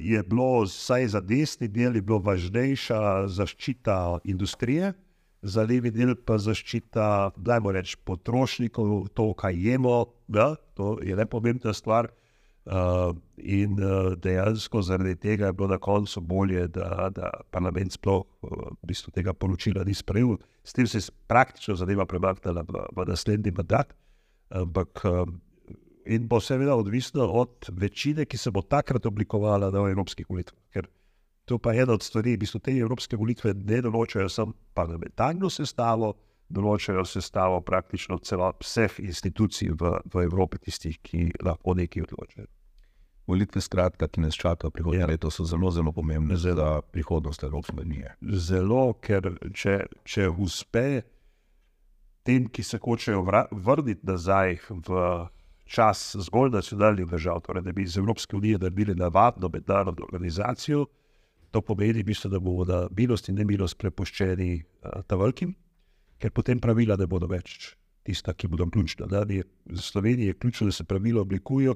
je 0.00 0.22
bilo 0.22 0.62
vsaj 0.62 1.06
za 1.08 1.20
desni 1.20 1.68
del 1.68 1.98
važnejša 2.06 3.28
zaščita 3.28 4.18
industrije, 4.24 4.92
za 5.42 5.62
levi 5.62 5.90
del 5.90 6.14
pa 6.16 6.38
zaščita, 6.38 7.32
da 7.36 7.58
moramo 7.60 7.72
reči, 7.76 7.96
potrošnikov, 8.04 9.08
to, 9.14 9.32
kaj 9.34 9.58
jemo. 9.68 10.06
Da, 10.28 10.54
to 10.74 10.98
je 11.02 11.16
nepomembna 11.16 11.74
stvar. 11.74 12.08
Uh, 12.64 13.12
in 13.36 13.76
uh, 13.76 14.14
dejansko 14.16 14.80
zaradi 14.82 15.18
tega 15.20 15.50
je 15.50 15.52
bilo 15.52 15.68
na 15.68 15.76
koncu 15.78 16.20
bolje, 16.24 16.62
da, 16.72 17.10
da 17.12 17.28
parlament 17.52 17.92
sploh 17.92 18.22
uh, 18.24 18.70
v 18.80 18.88
bistvu 18.88 19.12
tega 19.12 19.34
poročila 19.36 19.84
ni 19.84 19.92
sprejel. 19.94 20.38
S 20.64 20.72
tem 20.72 20.88
se 20.88 21.02
je 21.02 21.12
praktično 21.28 21.76
zadeva 21.76 22.06
premaknila 22.08 22.64
v, 22.64 22.86
v 22.96 23.04
naslednji 23.10 23.52
mandat. 23.52 23.92
Ampak 24.48 25.04
uh, 25.04 25.28
in 26.06 26.28
bo 26.28 26.40
seveda 26.40 26.76
odvisno 26.76 27.26
od 27.26 27.68
večine, 27.72 28.24
ki 28.24 28.38
se 28.38 28.50
bo 28.50 28.62
takrat 28.62 29.06
oblikovala 29.06 29.70
na 29.70 29.84
evropskih 29.90 30.26
volitvah. 30.30 30.60
Ker 30.72 30.88
to 31.44 31.58
pa 31.58 31.72
je 31.72 31.82
ena 31.84 31.92
od 31.92 32.02
stvari, 32.02 32.36
v 32.36 32.44
bistvu 32.44 32.60
te 32.64 32.72
evropske 32.72 33.16
volitve 33.16 33.54
ne 33.54 33.80
določajo 33.84 34.28
samo 34.28 34.56
parlamentarno 34.74 35.50
sestavo, 35.52 36.14
določajo 36.48 37.04
sestavo 37.08 37.60
praktično 37.64 38.18
celot 38.18 38.60
vseh 38.64 38.98
institucij 39.04 39.72
v, 39.72 39.96
v 40.12 40.26
Evropi, 40.26 40.60
tistih, 40.66 40.98
ki 41.02 41.30
lahko 41.42 41.74
nekaj 41.74 42.06
odločajo. 42.08 42.50
Volitve, 43.26 43.62
skratka, 43.64 44.08
ki 44.08 44.20
nas 44.20 44.36
čakajo 44.36 44.70
prihodnje 44.70 45.00
ja. 45.00 45.08
leto, 45.08 45.30
so 45.32 45.46
zelo, 45.48 45.70
zelo 45.72 45.94
pomembne 45.96 46.36
zelo. 46.36 46.56
za 46.56 46.82
prihodnost 46.92 47.44
Evropske 47.44 47.80
unije. 47.80 48.12
Zelo, 48.20 48.92
ker 49.00 49.30
če, 49.56 49.78
če 50.04 50.28
uspe 50.28 51.02
tem, 52.24 52.50
ki 52.52 52.62
se 52.62 52.80
hočejo 52.80 53.24
vrniti 53.24 54.04
nazaj 54.04 54.58
v 54.68 55.06
čas 55.64 56.16
zgolj 56.20 56.52
nacionalnih 56.52 57.08
držav, 57.08 57.40
torej 57.46 57.64
da 57.64 57.72
bi 57.72 57.88
iz 57.88 57.96
Evropske 57.96 58.36
unije 58.36 58.60
naredili 58.60 58.94
navadno 58.94 59.48
mednarodno 59.48 60.04
organizacijo, 60.04 60.84
to 61.50 61.60
pomeni, 61.60 62.02
bistvo, 62.02 62.30
da 62.30 62.38
bomo 62.38 62.64
na 62.64 62.88
milost 62.96 63.28
in 63.28 63.38
nemilost 63.38 63.78
prepuščeni 63.78 64.50
uh, 64.60 65.02
ta 65.06 65.16
velikim, 65.16 65.54
ker 66.18 66.30
potem 66.30 66.60
pravila 66.60 66.96
ne 66.96 67.06
bodo 67.06 67.28
več 67.30 67.74
tista, 68.04 68.34
ki 68.34 68.48
bodo 68.48 68.66
ključna. 68.70 69.06
Da, 69.06 69.24
je, 69.28 69.44
za 69.64 69.82
Slovenijo 69.82 70.26
je 70.26 70.34
ključno, 70.34 70.66
da 70.66 70.72
se 70.72 70.84
pravila 70.84 71.22
oblikujejo 71.22 71.74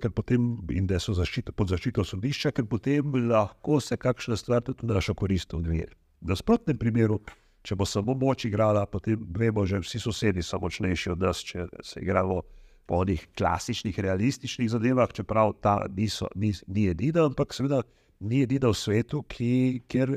in 0.70 0.86
da 0.86 1.00
so 1.00 1.14
zaščita, 1.16 1.52
pod 1.52 1.72
zaščito 1.72 2.04
sodišča, 2.04 2.52
ker 2.52 2.66
potem 2.68 3.14
lahko 3.30 3.80
se 3.80 3.96
kakšna 3.96 4.36
stvar 4.36 4.62
tudi 4.62 4.86
v 4.86 4.92
našo 4.92 5.14
korist 5.14 5.54
odvije. 5.54 5.88
V 6.20 6.28
nasprotnem 6.28 6.78
primeru, 6.78 7.20
če 7.62 7.76
bo 7.76 7.86
samo 7.86 8.14
moč 8.14 8.44
igrala, 8.44 8.86
potem 8.86 9.24
vemo, 9.36 9.64
že 9.66 9.80
vsi 9.80 10.00
sosedi 10.02 10.42
so 10.42 10.60
močnejši 10.60 11.14
od 11.14 11.24
nas, 11.24 11.42
če 11.44 11.66
se 11.82 12.00
igramo 12.00 12.42
po 12.88 13.02
onih 13.04 13.26
klasičnih, 13.36 13.98
realističnih 13.98 14.70
zadevah, 14.70 15.12
čeprav 15.12 15.54
ta 15.62 15.78
niso, 15.96 16.28
ni, 16.34 16.52
ni 16.66 16.88
edina, 16.88 17.26
ampak 17.28 17.52
seveda 17.56 17.82
ni 18.20 18.42
edina 18.44 18.72
v 18.72 18.76
svetu, 18.76 19.22
ki, 19.28 19.82
kjer, 19.88 20.12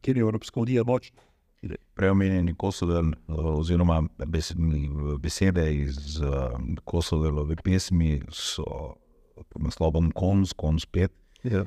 kjer 0.00 0.16
je 0.16 0.24
Evropska 0.24 0.60
unija 0.60 0.84
močna 0.84 1.20
preomenjeni 1.94 2.54
Kosovel, 2.58 3.12
oziroma 3.28 4.02
besede 5.22 5.68
iz 5.74 6.20
Kosovelove 6.84 7.56
pesmi 7.62 8.22
so 8.30 8.94
pod 9.34 9.62
naslovom 9.62 10.10
Kons, 10.14 10.52
Kons 10.52 10.86
5. 10.86 11.08
Ja. 11.44 11.64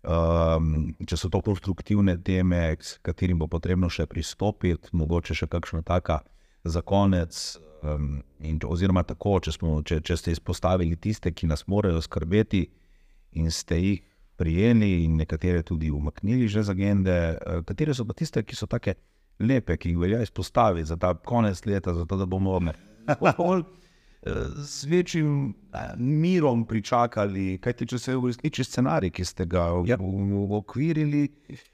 Um, 0.00 0.94
če 1.04 1.18
so 1.20 1.28
to 1.28 1.42
konstruktivne 1.44 2.14
teme, 2.24 2.60
s 2.80 2.96
katerimi 3.04 3.42
bo 3.42 3.50
potrebno 3.52 3.90
še 3.92 4.06
pristopiti, 4.08 4.88
mogoče 4.96 5.36
še 5.36 5.48
kakšna 5.52 5.82
taka 5.84 6.22
za 6.64 6.80
konec. 6.80 7.36
Um, 7.80 8.22
in, 8.44 8.58
oziroma, 8.64 9.04
tako, 9.08 9.38
če, 9.44 9.52
smo, 9.56 9.78
če, 9.84 10.00
če 10.04 10.16
ste 10.16 10.34
izpostavili 10.34 10.96
tiste, 11.00 11.32
ki 11.32 11.48
nas 11.48 11.66
morajo 11.68 12.00
skrbeti, 12.04 12.66
in 13.36 13.52
ste 13.52 13.78
jih 13.80 14.00
prijeli, 14.40 15.04
in 15.04 15.20
nekatere 15.20 15.62
tudi 15.68 15.92
umaknili 15.92 16.48
že 16.48 16.64
z 16.64 16.72
agende, 16.72 17.16
uh, 17.36 17.60
katere 17.68 17.92
so 17.96 18.08
pa 18.08 18.16
tiste, 18.16 18.42
ki 18.44 18.56
so 18.56 18.68
take 18.68 18.96
lepe, 19.40 19.76
ki 19.76 19.94
jih 19.94 19.98
velja 19.98 20.22
izpostaviti 20.22 20.88
za 20.88 20.96
ta 20.96 21.14
konec 21.14 21.64
leta, 21.66 21.94
zato 21.94 22.16
da 22.16 22.26
bomo 22.26 22.60
lahko 23.20 23.62
z 24.56 24.84
večjim 24.84 25.54
eh, 25.72 25.78
mirom 25.96 26.64
pričakali. 26.66 27.58
Kajti, 27.58 27.86
če 27.86 27.98
se 27.98 28.16
uresniči 28.16 28.64
scenarij, 28.64 29.10
ki 29.16 29.24
ste 29.24 29.46
ga 29.48 29.64
ja. 29.86 29.96
okvirili, 30.58 31.28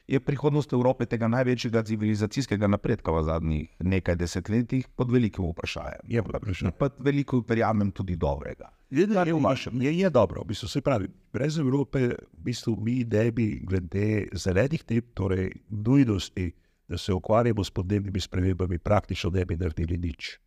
je 0.06 0.20
prihodnost 0.20 0.72
Evrope 0.72 1.06
tega 1.06 1.28
največjega 1.28 1.82
civilizacijskega 1.82 2.66
napredka 2.70 3.12
v 3.12 3.22
zadnjih 3.26 3.68
nekaj 3.80 4.16
desetletjih 4.16 4.86
pod 4.96 5.10
velikim 5.10 5.48
vprašanjem. 5.50 6.06
Je 6.08 6.22
pa 6.22 6.38
vprašanje. 6.38 6.72
Pa 6.78 6.90
veliko, 6.98 7.42
verjamem, 7.48 7.90
tudi 7.90 8.16
dobrega. 8.16 8.70
Je, 8.90 9.02
je, 9.02 9.34
je, 9.82 9.98
je 9.98 10.10
dobro, 10.10 10.44
v 10.44 10.52
bistvu, 10.52 10.68
se 10.68 10.80
pravi, 10.80 11.08
brez 11.34 11.58
Evrope 11.58 12.12
v 12.14 12.44
bistvu, 12.46 12.76
mi 12.78 13.00
ne 13.04 13.30
bi 13.34 13.48
glede 13.66 14.28
zelenih 14.32 14.84
tip, 14.86 15.10
torej 15.18 15.50
nujnosti 15.70 16.52
da 16.88 16.98
se 16.98 17.12
ukvarjamo 17.12 17.64
s 17.64 17.70
podnebnimi 17.70 18.20
spremembami, 18.20 18.78
praktično 18.78 19.30
ne 19.30 19.44
bi 19.44 19.56
naredili 19.56 19.98
nič. 19.98 20.38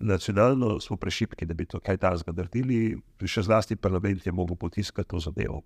Nacionalno 0.00 0.80
smo 0.80 0.96
prešipki, 0.96 1.46
da 1.46 1.54
bi 1.54 1.66
to 1.66 1.80
kaj 1.80 1.96
takega 2.00 2.32
naredili, 2.32 2.96
še 3.24 3.42
zlasti 3.42 3.76
parlament 3.76 4.26
je 4.26 4.32
mogel 4.32 4.56
potiskati 4.56 5.08
to 5.08 5.20
zadevo. 5.20 5.62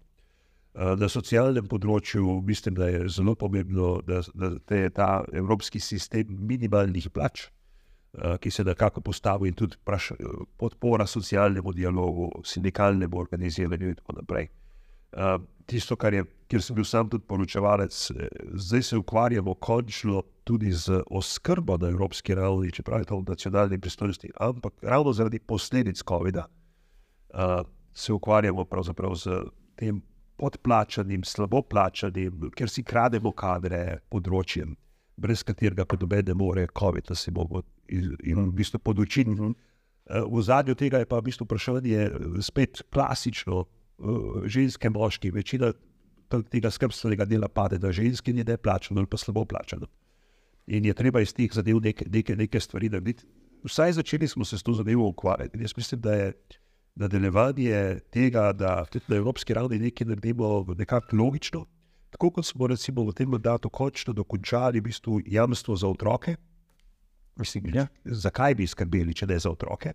Eh, 0.75 0.95
na 0.99 1.07
socialnem 1.07 1.69
področju 1.71 2.41
mislim, 2.43 2.75
da 2.75 2.89
je 2.91 3.09
zelo 3.15 3.37
pomembno, 3.39 4.01
da, 4.03 4.23
da 4.35 4.81
je 4.81 4.91
ta 4.91 5.09
evropski 5.33 5.79
sistem 5.79 6.33
minimalnih 6.51 7.07
plač, 7.15 7.45
eh, 7.47 8.35
ki 8.43 8.51
se 8.51 8.65
nekako 8.67 9.01
postavi 9.01 9.49
in 9.49 9.55
tudi 9.55 9.79
podpora 10.59 11.07
socialnemu 11.07 11.73
dialogu, 11.73 12.31
sindikalnemu 12.43 13.23
organiziranju 13.23 13.93
in 13.93 13.95
tako 13.95 14.19
naprej. 14.19 14.51
Uh, 15.15 15.39
tisto, 15.67 15.97
kar 15.97 16.15
je, 16.15 16.25
kjer 16.51 16.63
sem 16.63 16.77
bil 16.77 16.85
sam 16.85 17.09
tudi 17.11 17.25
poročevalec, 17.29 18.11
eh, 18.11 18.29
zdaj 18.55 18.83
se 18.83 18.97
ukvarjamo 18.97 19.55
končno 19.55 20.23
tudi 20.45 20.73
z 20.73 21.03
oskrbo 21.11 21.77
na 21.77 21.89
evropski 21.89 22.35
ravni, 22.35 22.73
čeprav 22.73 23.01
je 23.01 23.05
to 23.05 23.19
v 23.19 23.25
nacionalni 23.29 23.79
pristojnosti, 23.81 24.31
ampak 24.41 24.73
ravno 24.83 25.13
zaradi 25.13 25.39
posledic 25.39 26.03
COVID-a 26.09 26.45
uh, 26.45 27.67
se 27.95 28.13
ukvarjamo 28.13 28.65
pravzaprav 28.65 29.15
z 29.15 29.39
tem 29.77 30.03
podplačanim, 30.37 31.25
slabo 31.25 31.63
plačanim, 31.63 32.51
ker 32.57 32.69
si 32.69 32.83
krademo 32.83 33.33
kadre 33.33 34.01
področjem, 34.11 34.75
brez 35.17 35.45
katerega 35.47 35.87
pa 35.87 35.97
dobe 35.97 36.23
ne 36.27 36.35
more 36.35 36.67
COVID, 36.79 37.09
da 37.09 37.15
se 37.15 37.31
bomo 37.31 37.63
in, 37.89 38.17
in 38.25 38.43
v 38.51 38.53
bistvu 38.53 38.83
podočiti. 38.83 39.31
Uh, 39.31 39.55
v 40.29 40.43
zadnjem 40.43 40.77
tega 40.77 41.01
je 41.01 41.09
pa 41.09 41.23
v 41.23 41.31
bistvu 41.31 41.47
vprašanje 41.47 42.11
spet 42.43 42.83
klasično. 42.93 43.65
Ženske, 44.47 44.91
moški, 44.91 45.31
večina 45.31 45.73
tega 46.51 46.71
skrbstvenega 46.71 47.25
dela 47.29 47.49
pade 47.49 47.79
na 47.79 47.93
ženski, 47.93 48.33
ni 48.33 48.45
ne 48.45 48.57
plačano 48.57 49.01
ali 49.01 49.11
pa 49.11 49.17
slabo 49.17 49.45
plačano. 49.45 49.87
In 50.67 50.85
je 50.85 50.95
treba 50.95 51.21
iz 51.21 51.35
teh 51.35 51.53
zadev 51.53 51.81
neke, 51.85 52.07
neke, 52.11 52.37
neke 52.37 52.61
stvari 52.61 52.89
narediti. 52.89 53.27
Vsaj 53.65 53.93
začeli 53.93 54.29
smo 54.29 54.45
se 54.45 54.59
s 54.59 54.63
to 54.63 54.73
zadevo 54.73 55.09
ukvarjati. 55.09 55.59
Jaz 55.61 55.77
mislim, 55.77 56.01
da 56.01 56.13
je 56.13 56.33
nadaljevanje 56.95 58.01
tega, 58.11 58.53
da 58.53 58.85
tudi 58.85 59.05
na 59.09 59.17
evropski 59.17 59.55
ravni 59.55 59.79
nekaj 59.79 60.07
naredimo 60.07 60.65
nekako 60.79 61.17
logično. 61.17 61.67
Tako 62.11 62.31
kot 62.31 62.47
smo 62.47 62.67
recimo 62.67 63.05
v 63.05 63.13
tem 63.13 63.29
mandatu 63.29 63.69
končno 63.69 64.13
dokončali 64.13 64.81
v 64.81 64.85
bistvu 64.85 65.21
jamstvo 65.27 65.77
za 65.77 65.89
otroke. 65.89 66.37
Mislim, 67.37 67.75
ja, 67.75 67.87
zakaj 68.05 68.55
bi 68.55 68.67
skrbeli, 68.67 69.15
če 69.15 69.27
ne 69.27 69.39
za 69.39 69.51
otroke? 69.51 69.93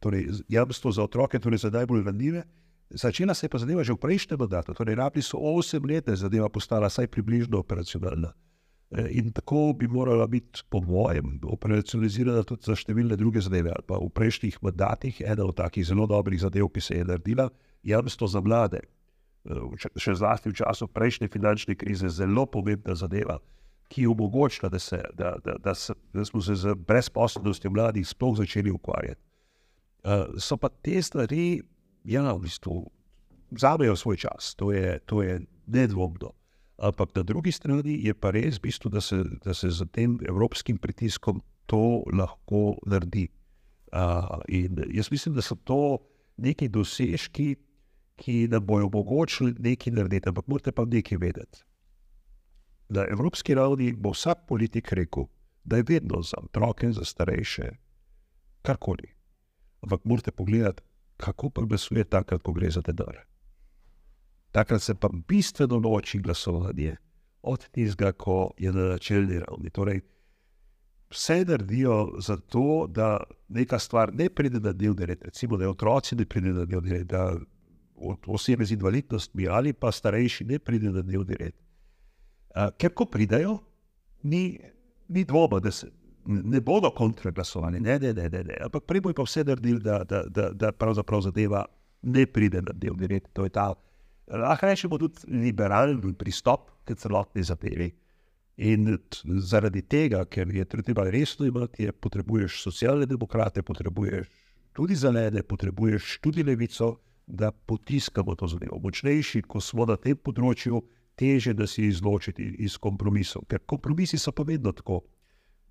Torej, 0.00 0.28
jamstvo 0.48 0.92
za 0.92 1.02
otroke, 1.02 1.38
torej 1.38 1.58
za 1.58 1.70
najbolj 1.70 2.04
ranljive. 2.04 2.44
Začela 2.90 3.34
se 3.34 3.46
je 3.46 3.50
pa 3.50 3.58
zadeva 3.58 3.82
že 3.82 3.92
v 3.92 4.02
prejšnjem 4.02 4.38
mandatu, 4.38 4.74
torej 4.74 4.94
rabili 4.94 5.22
so 5.22 5.38
8 5.38 5.82
let, 5.90 6.06
da 6.06 6.12
je 6.12 6.22
zadeva 6.22 6.48
postala 6.48 6.86
vsaj 6.86 7.10
približno 7.10 7.58
operacionalna. 7.58 8.32
E, 8.90 9.08
in 9.10 9.32
tako 9.32 9.72
bi 9.74 9.88
morala 9.88 10.26
biti, 10.26 10.62
po 10.70 10.80
mojem, 10.80 11.40
operacionalizirana 11.42 12.44
tudi 12.46 12.62
za 12.70 12.76
številne 12.78 13.18
druge 13.18 13.42
zadeve. 13.42 13.74
Pa 13.86 13.98
v 13.98 14.10
prejšnjih 14.14 14.62
mandatih 14.62 15.18
ena 15.26 15.48
od 15.48 15.56
takih 15.58 15.82
zelo 15.86 16.06
dobrih 16.06 16.38
zadev, 16.40 16.70
ki 16.70 16.80
se 16.80 17.00
je 17.00 17.04
naredila, 17.04 17.50
jamstvo 17.82 18.30
za 18.30 18.40
mlade. 18.40 18.84
E, 18.86 19.58
še 19.98 20.14
zlasti 20.14 20.54
v 20.54 20.58
času 20.62 20.86
prejšnje 20.86 21.28
finančne 21.34 21.74
krize, 21.74 22.06
zelo 22.06 22.46
pomembna 22.46 22.94
zadeva, 22.94 23.40
ki 23.90 24.06
je 24.06 24.10
omogočila, 24.14 24.70
da, 24.70 24.78
se, 24.78 25.02
da, 25.14 25.34
da, 25.42 25.58
da, 25.62 25.74
da 26.14 26.24
smo 26.24 26.42
se 26.42 26.54
z 26.54 26.74
brezposobnostjo 26.86 27.70
mladih 27.70 28.06
sploh 28.06 28.38
začeli 28.38 28.70
ukvarjati. 28.70 29.22
Uh, 30.06 30.38
so 30.38 30.54
pa 30.54 30.70
te 30.70 31.02
stvari, 31.02 31.58
ja, 32.06 32.32
v 32.32 32.46
bistvu, 32.46 32.86
vzamejo 33.50 33.96
svoj 33.96 34.16
čas, 34.16 34.54
to 34.54 34.72
je, 34.72 34.98
to 35.06 35.22
je 35.22 35.40
nedvomno. 35.66 36.32
Ampak 36.78 37.14
na 37.16 37.22
drugi 37.22 37.52
strani 37.52 37.98
je 38.04 38.14
pa 38.14 38.30
res, 38.30 38.60
bistvu, 38.60 38.90
da, 38.92 39.00
se, 39.00 39.24
da 39.44 39.54
se 39.54 39.70
z 39.70 39.86
tem 39.92 40.18
evropskim 40.28 40.78
pritiskom 40.78 41.40
to 41.66 42.04
lahko 42.12 42.76
naredi. 42.86 43.28
Uh, 43.92 44.42
jaz 44.92 45.10
mislim, 45.10 45.34
da 45.34 45.42
so 45.42 45.56
to 45.56 45.98
neki 46.36 46.68
dosežki, 46.68 47.56
ki 48.16 48.48
nam 48.48 48.64
bodo 48.64 48.86
omogočili 48.86 49.54
nekaj 49.58 49.92
narediti, 49.92 50.28
ampak 50.28 50.46
morate 50.48 50.72
pa 50.72 50.84
nekaj 50.84 51.18
vedeti. 51.20 51.64
Na 52.88 53.04
evropski 53.10 53.54
ravni 53.54 53.92
bo 53.92 54.12
vsak 54.14 54.46
politik 54.48 54.92
rekel, 54.92 55.26
da 55.64 55.76
je 55.76 55.84
vedno 55.88 56.22
za 56.22 56.38
otroke, 56.42 56.92
za 56.92 57.04
starejše, 57.04 57.70
karkoli. 58.62 59.10
Ampak 59.82 60.04
morate 60.04 60.30
pogledati, 60.30 60.82
kako 61.16 61.50
pa 61.50 61.62
glasuje 61.62 62.04
takrat, 62.04 62.42
ko 62.42 62.52
gre 62.52 62.70
za 62.70 62.80
denar 62.80 63.26
takrat 64.56 64.82
se 64.82 64.94
pa 64.94 65.08
bistveno 65.28 65.76
loči 65.78 66.18
glasovanje 66.18 66.96
od 67.42 67.68
tistega, 67.68 68.12
ko 68.12 68.50
je 68.58 68.72
na 68.72 68.86
načelni 68.94 69.38
ravni. 69.38 69.70
Torej, 69.70 70.00
vse 71.10 71.44
naredijo 71.44 71.98
za 72.24 72.36
to, 72.36 72.86
da 72.88 73.18
neka 73.48 73.78
stvar 73.78 74.14
ne 74.14 74.28
pride 74.28 74.60
na 74.60 74.72
dnevni 74.72 75.06
red, 75.06 75.22
recimo, 75.22 75.56
da 75.56 75.68
otroci 75.70 76.16
ne 76.16 76.24
pridejo 76.24 76.54
na 76.54 76.64
dnevni 76.64 76.90
red, 76.90 77.06
da 77.06 77.36
osebe 78.26 78.64
z 78.64 78.74
invalidnostmi 78.74 79.48
ali 79.48 79.72
pa 79.72 79.92
starejši 79.92 80.44
ne 80.44 80.58
pridejo 80.58 80.92
na 80.92 81.02
dnevni 81.02 81.36
red. 81.40 81.54
Ker 82.78 82.94
ko 82.96 83.04
pridejo, 83.04 83.58
ni, 84.22 84.58
ni 85.08 85.24
dvoma, 85.24 85.60
da 85.60 85.70
se. 85.70 85.92
Ne 86.26 86.60
bodo 86.60 86.90
kontraglasovani, 86.90 87.80
ne, 87.80 87.98
ne, 88.02 88.12
ne, 88.12 88.28
ne, 88.28 88.42
ne. 88.44 88.56
ampak 88.66 88.86
prej 88.86 89.00
bo 89.00 89.12
pa 89.14 89.22
vse 89.22 89.44
naredili, 89.46 89.80
da, 89.80 90.00
da, 90.04 90.24
da, 90.26 90.50
da 90.50 90.72
pravzaprav 90.72 91.22
zadeva 91.28 91.64
ne 92.02 92.26
pride 92.26 92.62
na 92.62 92.74
dnevni 92.74 93.06
red. 93.06 93.28
To 93.32 93.44
je 93.46 93.52
ta 93.54 93.74
lahko 94.26 94.66
rečemo 94.66 94.98
tudi 94.98 95.22
liberalni 95.28 96.14
pristop 96.14 96.70
k 96.84 96.94
celotni 96.94 97.42
zadevi. 97.42 97.90
In 98.56 98.98
zaradi 99.38 99.82
tega, 99.82 100.24
ker 100.24 100.48
je 100.48 100.64
treba 100.64 101.04
resno 101.10 101.46
imeti, 101.46 101.90
potrebuješ 101.92 102.62
socialne 102.62 103.06
demokrate, 103.06 103.62
potrebuješ 103.62 104.26
tudi 104.72 104.96
zelene, 104.96 105.42
potrebuješ 105.42 106.18
tudi 106.20 106.42
levico, 106.42 106.96
da 107.26 107.50
potiskamo 107.50 108.34
to 108.34 108.46
zadevo. 108.46 108.78
Močnejši, 108.78 109.42
ko 109.42 109.60
smo 109.60 109.84
na 109.84 109.96
tem 109.96 110.16
področju, 110.16 110.80
teže 111.18 111.54
da 111.54 111.66
si 111.66 111.88
izločiti 111.88 112.44
iz 112.62 112.76
kompromisov, 112.78 113.44
ker 113.50 113.64
kompromisi 113.66 114.18
so 114.18 114.32
pa 114.32 114.44
vedno 114.46 114.72
tako. 114.72 115.02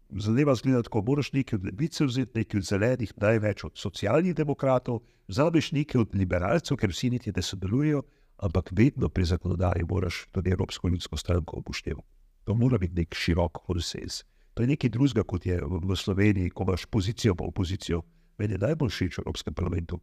Zadeva 0.09 0.55
zgleda 0.55 0.83
tako, 0.83 1.01
moraš 1.01 1.31
nekaj 1.33 1.57
od 1.57 1.65
levice 1.65 2.05
vzeti, 2.05 2.39
nekaj 2.39 2.59
od 2.59 2.65
zelenih, 2.65 3.13
največ 3.17 3.63
od 3.63 3.77
socialnih 3.77 4.35
demokratov, 4.35 5.01
vzameš 5.27 5.71
nekaj 5.71 6.01
od 6.01 6.15
liberalcev, 6.15 6.77
ker 6.77 6.93
vsi 6.93 7.09
niti 7.09 7.33
ne 7.35 7.41
sodelujejo, 7.41 8.03
ampak 8.37 8.69
vedno 8.71 9.09
pri 9.09 9.25
zakonodaji 9.25 9.85
moraš 9.89 10.25
tudi 10.31 10.51
Evropsko 10.51 10.87
ljudsko 10.87 11.17
stranko 11.17 11.57
upoštevati. 11.57 12.07
To 12.43 12.53
mora 12.53 12.77
biti 12.77 12.95
nek 12.95 13.15
širok 13.15 13.63
konsens. 13.65 14.23
To 14.53 14.63
je 14.63 14.67
nekaj 14.67 14.89
drugega, 14.89 15.23
kot 15.23 15.45
je 15.45 15.59
v 15.65 15.95
Sloveniji, 15.95 16.49
ko 16.49 16.63
imaš 16.63 16.85
pozicijo 16.85 17.35
po 17.35 17.49
opozicijo. 17.49 18.01
Meni 18.37 18.53
je 18.53 18.59
najbolj 18.59 18.89
všeč 18.89 19.17
v 19.17 19.23
Evropskem 19.25 19.53
parlamentu, 19.53 19.99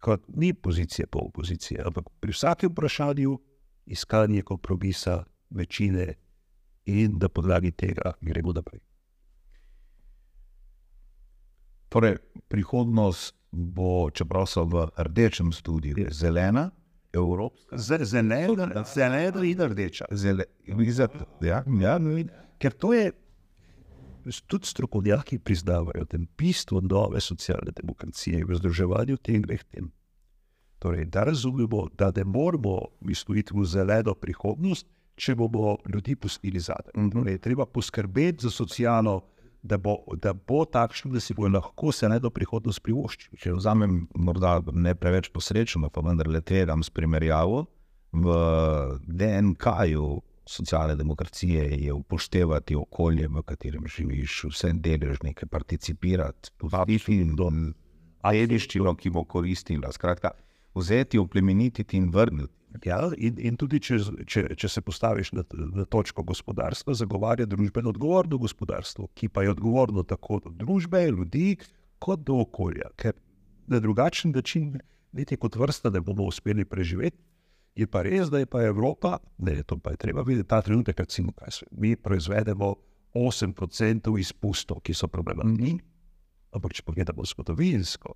kot 0.00 0.24
ni 0.28 0.54
pozicije 0.54 1.06
po 1.06 1.26
opoziciji, 1.28 1.78
ampak 1.84 2.08
pri 2.20 2.32
vsakem 2.32 2.70
vprašanju 2.70 3.38
iskanje 3.86 4.42
kompromisa, 4.42 5.24
večine 5.50 6.14
in 6.86 7.18
da 7.18 7.28
podlagi 7.28 7.70
tega 7.70 8.12
gremo 8.20 8.52
naprej. 8.52 8.93
Torej, 11.94 12.16
prihodnost 12.50 13.34
bo, 13.54 14.10
čeprav 14.10 14.48
so 14.50 14.64
v 14.66 14.88
rdečem 14.98 15.52
studiu, 15.54 16.08
zelena 16.10 16.70
evropska. 17.12 17.78
Zelena, 17.78 18.82
zelena 18.94 19.44
in 19.44 19.60
rdeča. 19.60 20.08
Zele, 20.10 20.44
ja, 21.40 21.62
ja, 21.80 21.98
no, 21.98 22.16
Ker 22.58 22.72
to 22.72 22.92
je, 22.92 23.12
tudi 24.46 24.66
strokovnjaki 24.66 25.38
priznavajo, 25.38 26.04
da 26.10 26.18
je 26.18 26.26
bistvo 26.38 26.80
nove 26.80 27.20
socialne 27.20 27.70
demokracije 27.76 28.44
v 28.44 28.58
združevanju 28.58 29.16
teh 29.16 29.38
dveh 29.42 29.62
tem. 29.64 29.92
Torej, 30.78 31.04
da 31.04 31.24
razumemo, 31.24 31.88
da 31.98 32.10
ne 32.16 32.24
moramo 32.24 32.78
misliti 33.00 33.54
v 33.54 33.64
zeleno 33.64 34.14
prihodnost, 34.14 34.86
če 35.14 35.34
bomo 35.34 35.76
ljudi 35.94 36.16
pustili 36.16 36.60
zadaj. 36.60 36.90
Mhm. 36.96 37.10
Torej, 37.10 37.38
treba 37.38 37.66
poskrbeti 37.66 38.42
za 38.42 38.50
socialno 38.50 39.20
da 39.64 39.78
bo, 39.80 39.96
da 40.20 40.34
bo 40.36 40.64
takšno, 40.68 41.12
da 41.14 41.20
si 41.24 41.34
bo 41.34 41.48
lahko 41.48 41.92
se 41.92 42.08
ne 42.08 42.18
do 42.20 42.30
prihodnosti 42.30 42.84
privoščil. 42.84 43.38
Če 43.40 43.54
vzamem, 43.56 44.02
morda 44.14 44.58
ne 44.72 44.92
preveč 44.94 45.30
posrečno, 45.32 45.88
pa 45.90 46.04
vendar 46.04 46.28
le 46.28 46.42
tvegam 46.44 46.84
s 46.84 46.92
primerjavo, 46.92 47.64
v 48.14 48.36
DNK-ju 49.08 50.08
socialne 50.46 50.98
demokracije 51.00 51.64
je 51.80 51.92
upoštevati 51.92 52.76
okolje, 52.76 53.28
v 53.28 53.42
katerem 53.42 53.88
živiš, 53.88 54.42
vse 54.52 54.74
deležnike, 54.84 55.48
participirati, 55.48 56.52
tudi 56.60 56.98
film, 57.00 57.32
dom, 57.40 57.64
a 58.20 58.34
jediščino, 58.36 58.92
ki 59.00 59.12
bo 59.16 59.24
koristila. 59.24 59.92
Skratka, 59.92 60.34
vzeti, 60.76 61.18
oplemenititi 61.18 61.96
in 61.96 62.10
vrniti. 62.12 62.52
Ja, 62.82 62.98
in, 63.16 63.36
in 63.38 63.56
tudi, 63.60 63.78
če, 63.78 64.00
če, 64.26 64.48
če 64.58 64.68
se 64.68 64.82
postaviš 64.82 65.30
na, 65.36 65.44
na 65.78 65.84
točko 65.86 66.24
gospodarstva, 66.26 66.96
zagovarja 66.98 67.46
družbeno 67.46 67.92
odgovorno 67.94 68.40
gospodarstvo, 68.42 69.12
ki 69.14 69.28
pa 69.30 69.44
je 69.44 69.52
odgovorno 69.52 70.02
tako 70.02 70.40
do 70.42 70.50
družbe, 70.64 71.04
ljudi, 71.12 71.54
kot 72.02 72.24
do 72.26 72.40
okolja. 72.42 72.90
Ker 72.98 73.14
na 73.70 73.78
drugačen 73.80 74.34
način, 74.34 74.74
niti 75.14 75.38
kot 75.38 75.56
vrsta, 75.56 75.92
ne 75.94 76.02
bomo 76.02 76.26
uspeli 76.26 76.66
preživeti. 76.66 77.22
Je 77.74 77.86
pa 77.90 78.04
res, 78.06 78.28
da 78.30 78.38
je 78.38 78.46
pa 78.46 78.62
Evropa, 78.62 79.16
ne, 79.38 79.56
to 79.66 79.78
pa 79.82 79.94
je 79.94 80.02
treba 80.02 80.22
videti, 80.22 80.48
ta 80.48 80.60
trenutek, 80.62 80.98
recimo, 80.98 81.32
kaj 81.34 81.50
se 81.50 81.66
mi 81.70 81.96
proizvedemo 81.96 82.74
8% 83.14 84.18
izpustov, 84.20 84.82
ki 84.82 84.94
so 84.94 85.08
problematični. 85.10 85.78
Ampak, 86.54 86.74
če 86.78 86.84
pogledamo 86.86 87.26
zgodovinsko, 87.26 88.14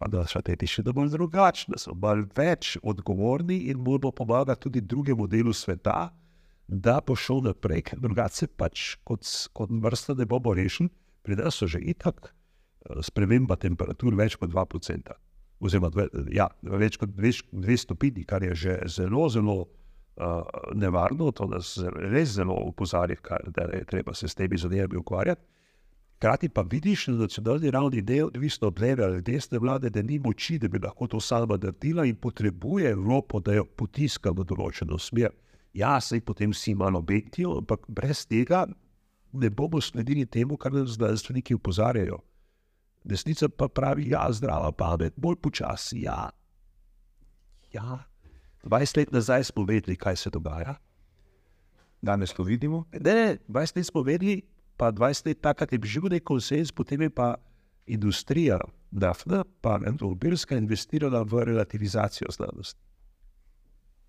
pa 0.00 0.08
da 0.08 0.24
so 0.24 0.40
te 0.40 0.56
še 0.64 0.80
da 0.86 0.94
bolj 0.96 1.12
drugačni, 1.12 1.74
da 1.74 1.78
so 1.80 1.92
bolj 1.92 2.24
več 2.36 2.78
odgovorni 2.80 3.66
in 3.68 3.82
bodo 3.84 4.08
pomagali 4.16 4.56
tudi 4.56 4.80
drugemu 4.80 5.26
delu 5.28 5.52
sveta, 5.52 6.08
da 6.66 7.00
bo 7.04 7.16
šel 7.18 7.42
naprej, 7.44 7.82
ker 7.90 8.00
drugače 8.00 8.48
pač 8.56 8.94
kot, 9.04 9.26
kot 9.52 9.74
vrsta 9.84 10.16
ne 10.16 10.24
bomo 10.30 10.54
rešili, 10.56 10.88
pri 11.26 11.36
nas 11.42 11.60
so 11.60 11.68
že 11.68 11.82
itak 11.92 12.30
eh, 12.30 13.02
sprememba 13.04 13.58
temperatur 13.60 14.16
več 14.16 14.38
kot 14.40 14.54
2%. 14.54 15.12
Oziroma, 15.60 16.08
ja, 16.32 16.48
več 16.64 16.96
kot 16.96 17.12
2 17.12 17.76
stopinji, 17.76 18.24
kar 18.24 18.40
je 18.46 18.54
že 18.56 18.76
zelo, 18.88 19.26
zelo 19.28 19.56
uh, 19.60 20.40
nevarno, 20.72 21.28
to 21.36 21.44
nas 21.52 21.74
res 22.00 22.32
zelo 22.38 22.56
opozarja, 22.70 23.20
da 23.52 23.68
je 23.68 23.84
treba 23.84 24.14
se 24.16 24.28
s 24.28 24.38
temi 24.38 24.56
zadevami 24.56 24.96
ukvarjati. 24.96 25.44
Hkrati 26.20 26.48
pa 26.48 26.60
vidiš 26.62 27.06
na 27.06 27.14
nacionalni 27.14 27.70
ravni, 27.70 28.02
da 28.02 28.12
je 28.12 28.24
odvisno 28.24 28.68
od 28.68 28.80
leve 28.80 29.04
ali 29.04 29.22
desne 29.22 29.58
vlade, 29.58 29.90
da 29.90 30.02
ni 30.02 30.18
moči, 30.18 30.58
da 30.58 30.68
bi 30.68 30.78
lahko 30.78 31.06
to 31.06 31.20
sama 31.20 31.56
naredila 31.56 32.04
in 32.04 32.16
potrebuje 32.16 32.90
Evropo, 32.90 33.40
da 33.40 33.54
jo 33.54 33.64
potiska 33.64 34.30
v 34.30 34.44
določeno 34.44 34.98
smer. 34.98 35.32
Ja, 35.72 35.94
se 36.00 36.18
jih 36.18 36.26
potem 36.28 36.52
vsi 36.52 36.74
malo 36.74 37.00
betijo, 37.00 37.54
ampak 37.62 37.88
brez 37.88 38.26
tega 38.28 38.66
ne 39.32 39.50
bomo 39.50 39.80
sledili 39.80 40.26
temu, 40.26 40.60
kar 40.60 40.76
nas 40.76 40.98
znanstveniki 40.98 41.56
upozarjajo. 41.56 42.20
Desnica 43.04 43.48
pa 43.48 43.68
pravi, 43.68 44.10
ja, 44.12 44.26
zdrava 44.32 44.72
pamet, 44.76 45.16
bolj 45.16 45.40
počasi. 45.40 46.02
Ja. 46.04 46.28
ja. 47.72 48.04
20 48.64 48.96
let 48.98 49.12
nazaj 49.12 49.48
smo 49.54 49.64
vedeli, 49.64 49.96
kaj 49.96 50.16
se 50.16 50.30
dogaja. 50.30 50.76
Danes 52.02 52.36
to 52.36 52.42
vidimo. 52.42 52.84
Ne, 52.92 53.38
20 53.48 53.76
let 53.76 53.86
smo 53.86 54.02
vedeli, 54.02 54.42
pa 54.80 54.88
20 54.92 55.28
let 55.28 55.40
takrat 55.44 55.72
je 55.72 55.78
bil 55.78 55.90
že 55.90 56.00
nek 56.08 56.24
konsens, 56.24 56.72
potem 56.72 57.02
je 57.04 57.10
pa 57.12 57.34
industrija 57.86 58.58
Dafna 58.90 59.44
pa 59.60 59.78
Nobelska 59.78 60.56
investirala 60.56 61.22
v 61.22 61.44
relativizacijo 61.44 62.30
znanosti. 62.30 62.80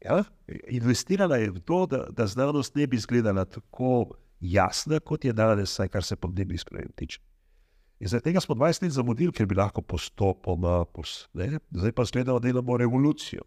Ja? 0.01 0.23
Investirala 0.67 1.38
je 1.38 1.51
v 1.51 1.60
to, 1.60 1.86
da, 1.86 2.05
da 2.10 2.27
znanost 2.27 2.75
ne 2.75 2.88
bi 2.88 2.97
izgledala 2.97 3.45
tako 3.45 4.15
jasna, 4.39 4.99
kot 4.99 5.25
je 5.25 5.34
danes, 5.34 5.75
saj 5.75 5.91
kar 5.93 6.03
se 6.03 6.15
podnebnih 6.15 6.62
sprememb 6.62 6.95
tiče. 6.95 7.19
In 8.01 8.10
zaradi 8.10 8.31
tega 8.31 8.41
smo 8.41 8.55
20 8.55 8.84
let 8.84 8.91
zamudili, 8.91 9.31
ker 9.31 9.45
bi 9.45 9.55
lahko 9.55 9.81
postopoma, 9.81 10.86
pos, 10.89 11.27
zdaj 11.69 11.91
pa 11.93 12.05
zgledamo, 12.05 12.39
da 12.39 12.47
delamo 12.47 12.77
revolucijo. 12.77 13.43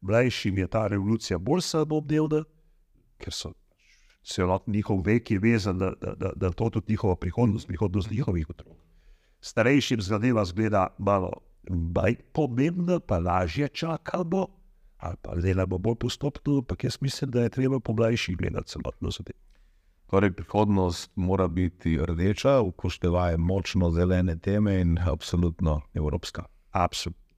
Mlajšim 0.00 0.58
je 0.58 0.68
ta 0.70 0.86
revolucija 0.86 1.38
bolj 1.38 1.64
samodnevna, 1.66 2.44
ker 3.18 3.34
so 3.34 3.50
celotni 4.22 4.76
njihov 4.76 5.02
vek 5.06 5.30
je 5.30 5.38
vezan 5.38 5.76
na 5.76 5.94
to, 5.94 6.14
da, 6.14 6.32
da 6.36 6.50
to 6.50 6.70
tudi 6.70 6.92
njihova 6.92 7.16
prihodnost, 7.16 7.66
prihodnost 7.66 8.10
njihovih 8.10 8.50
otrok. 8.50 8.76
Starejšim 9.40 10.00
zadeva 10.00 10.44
zgleda 10.44 10.86
malo 10.98 11.32
manj 11.70 12.16
pomembna, 12.32 13.00
pa 13.00 13.18
lažje 13.18 13.68
čakamo, 13.68 14.46
ali 14.96 15.16
pa 15.22 15.34
delamo 15.34 15.78
bolj 15.78 15.94
postopno, 15.94 16.58
ampak 16.58 16.84
jaz 16.84 16.98
mislim, 17.00 17.30
da 17.30 17.42
je 17.42 17.48
treba 17.48 17.80
po 17.80 17.92
mlajših 17.92 18.36
gledati 18.36 18.68
celotno 18.68 19.10
zadevo. 19.10 19.38
Torej, 20.10 20.32
prihodnost 20.32 21.10
mora 21.14 21.48
biti 21.48 21.98
rdeča, 22.02 22.60
upoštevaje 22.60 23.36
močno 23.36 23.90
zelene 23.90 24.38
teme 24.38 24.80
in 24.80 24.98
absolutno 24.98 25.80
evropska. 25.94 26.44
Absolutno. 26.70 27.28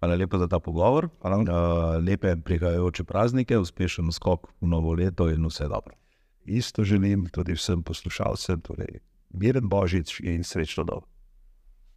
Hvala 0.00 0.14
lepa 0.14 0.38
za 0.38 0.48
ta 0.48 0.58
pogovor. 0.58 1.08
Hvala. 1.20 1.36
Uh, 1.36 2.04
lepe 2.06 2.36
prihajajoče 2.36 3.04
praznike, 3.04 3.58
uspešen 3.58 4.12
skok 4.12 4.46
v 4.60 4.68
novo 4.68 4.92
leto 4.94 5.30
in 5.30 5.46
vse 5.46 5.68
dobro. 5.68 5.94
Isto 6.46 6.84
želim 6.84 7.26
tudi 7.26 7.54
vsem 7.54 7.82
poslušalcem, 7.82 8.60
torej 8.60 9.00
miren 9.34 9.68
božič 9.68 10.20
in 10.20 10.44
srečno 10.44 10.84
novo. 10.84 11.15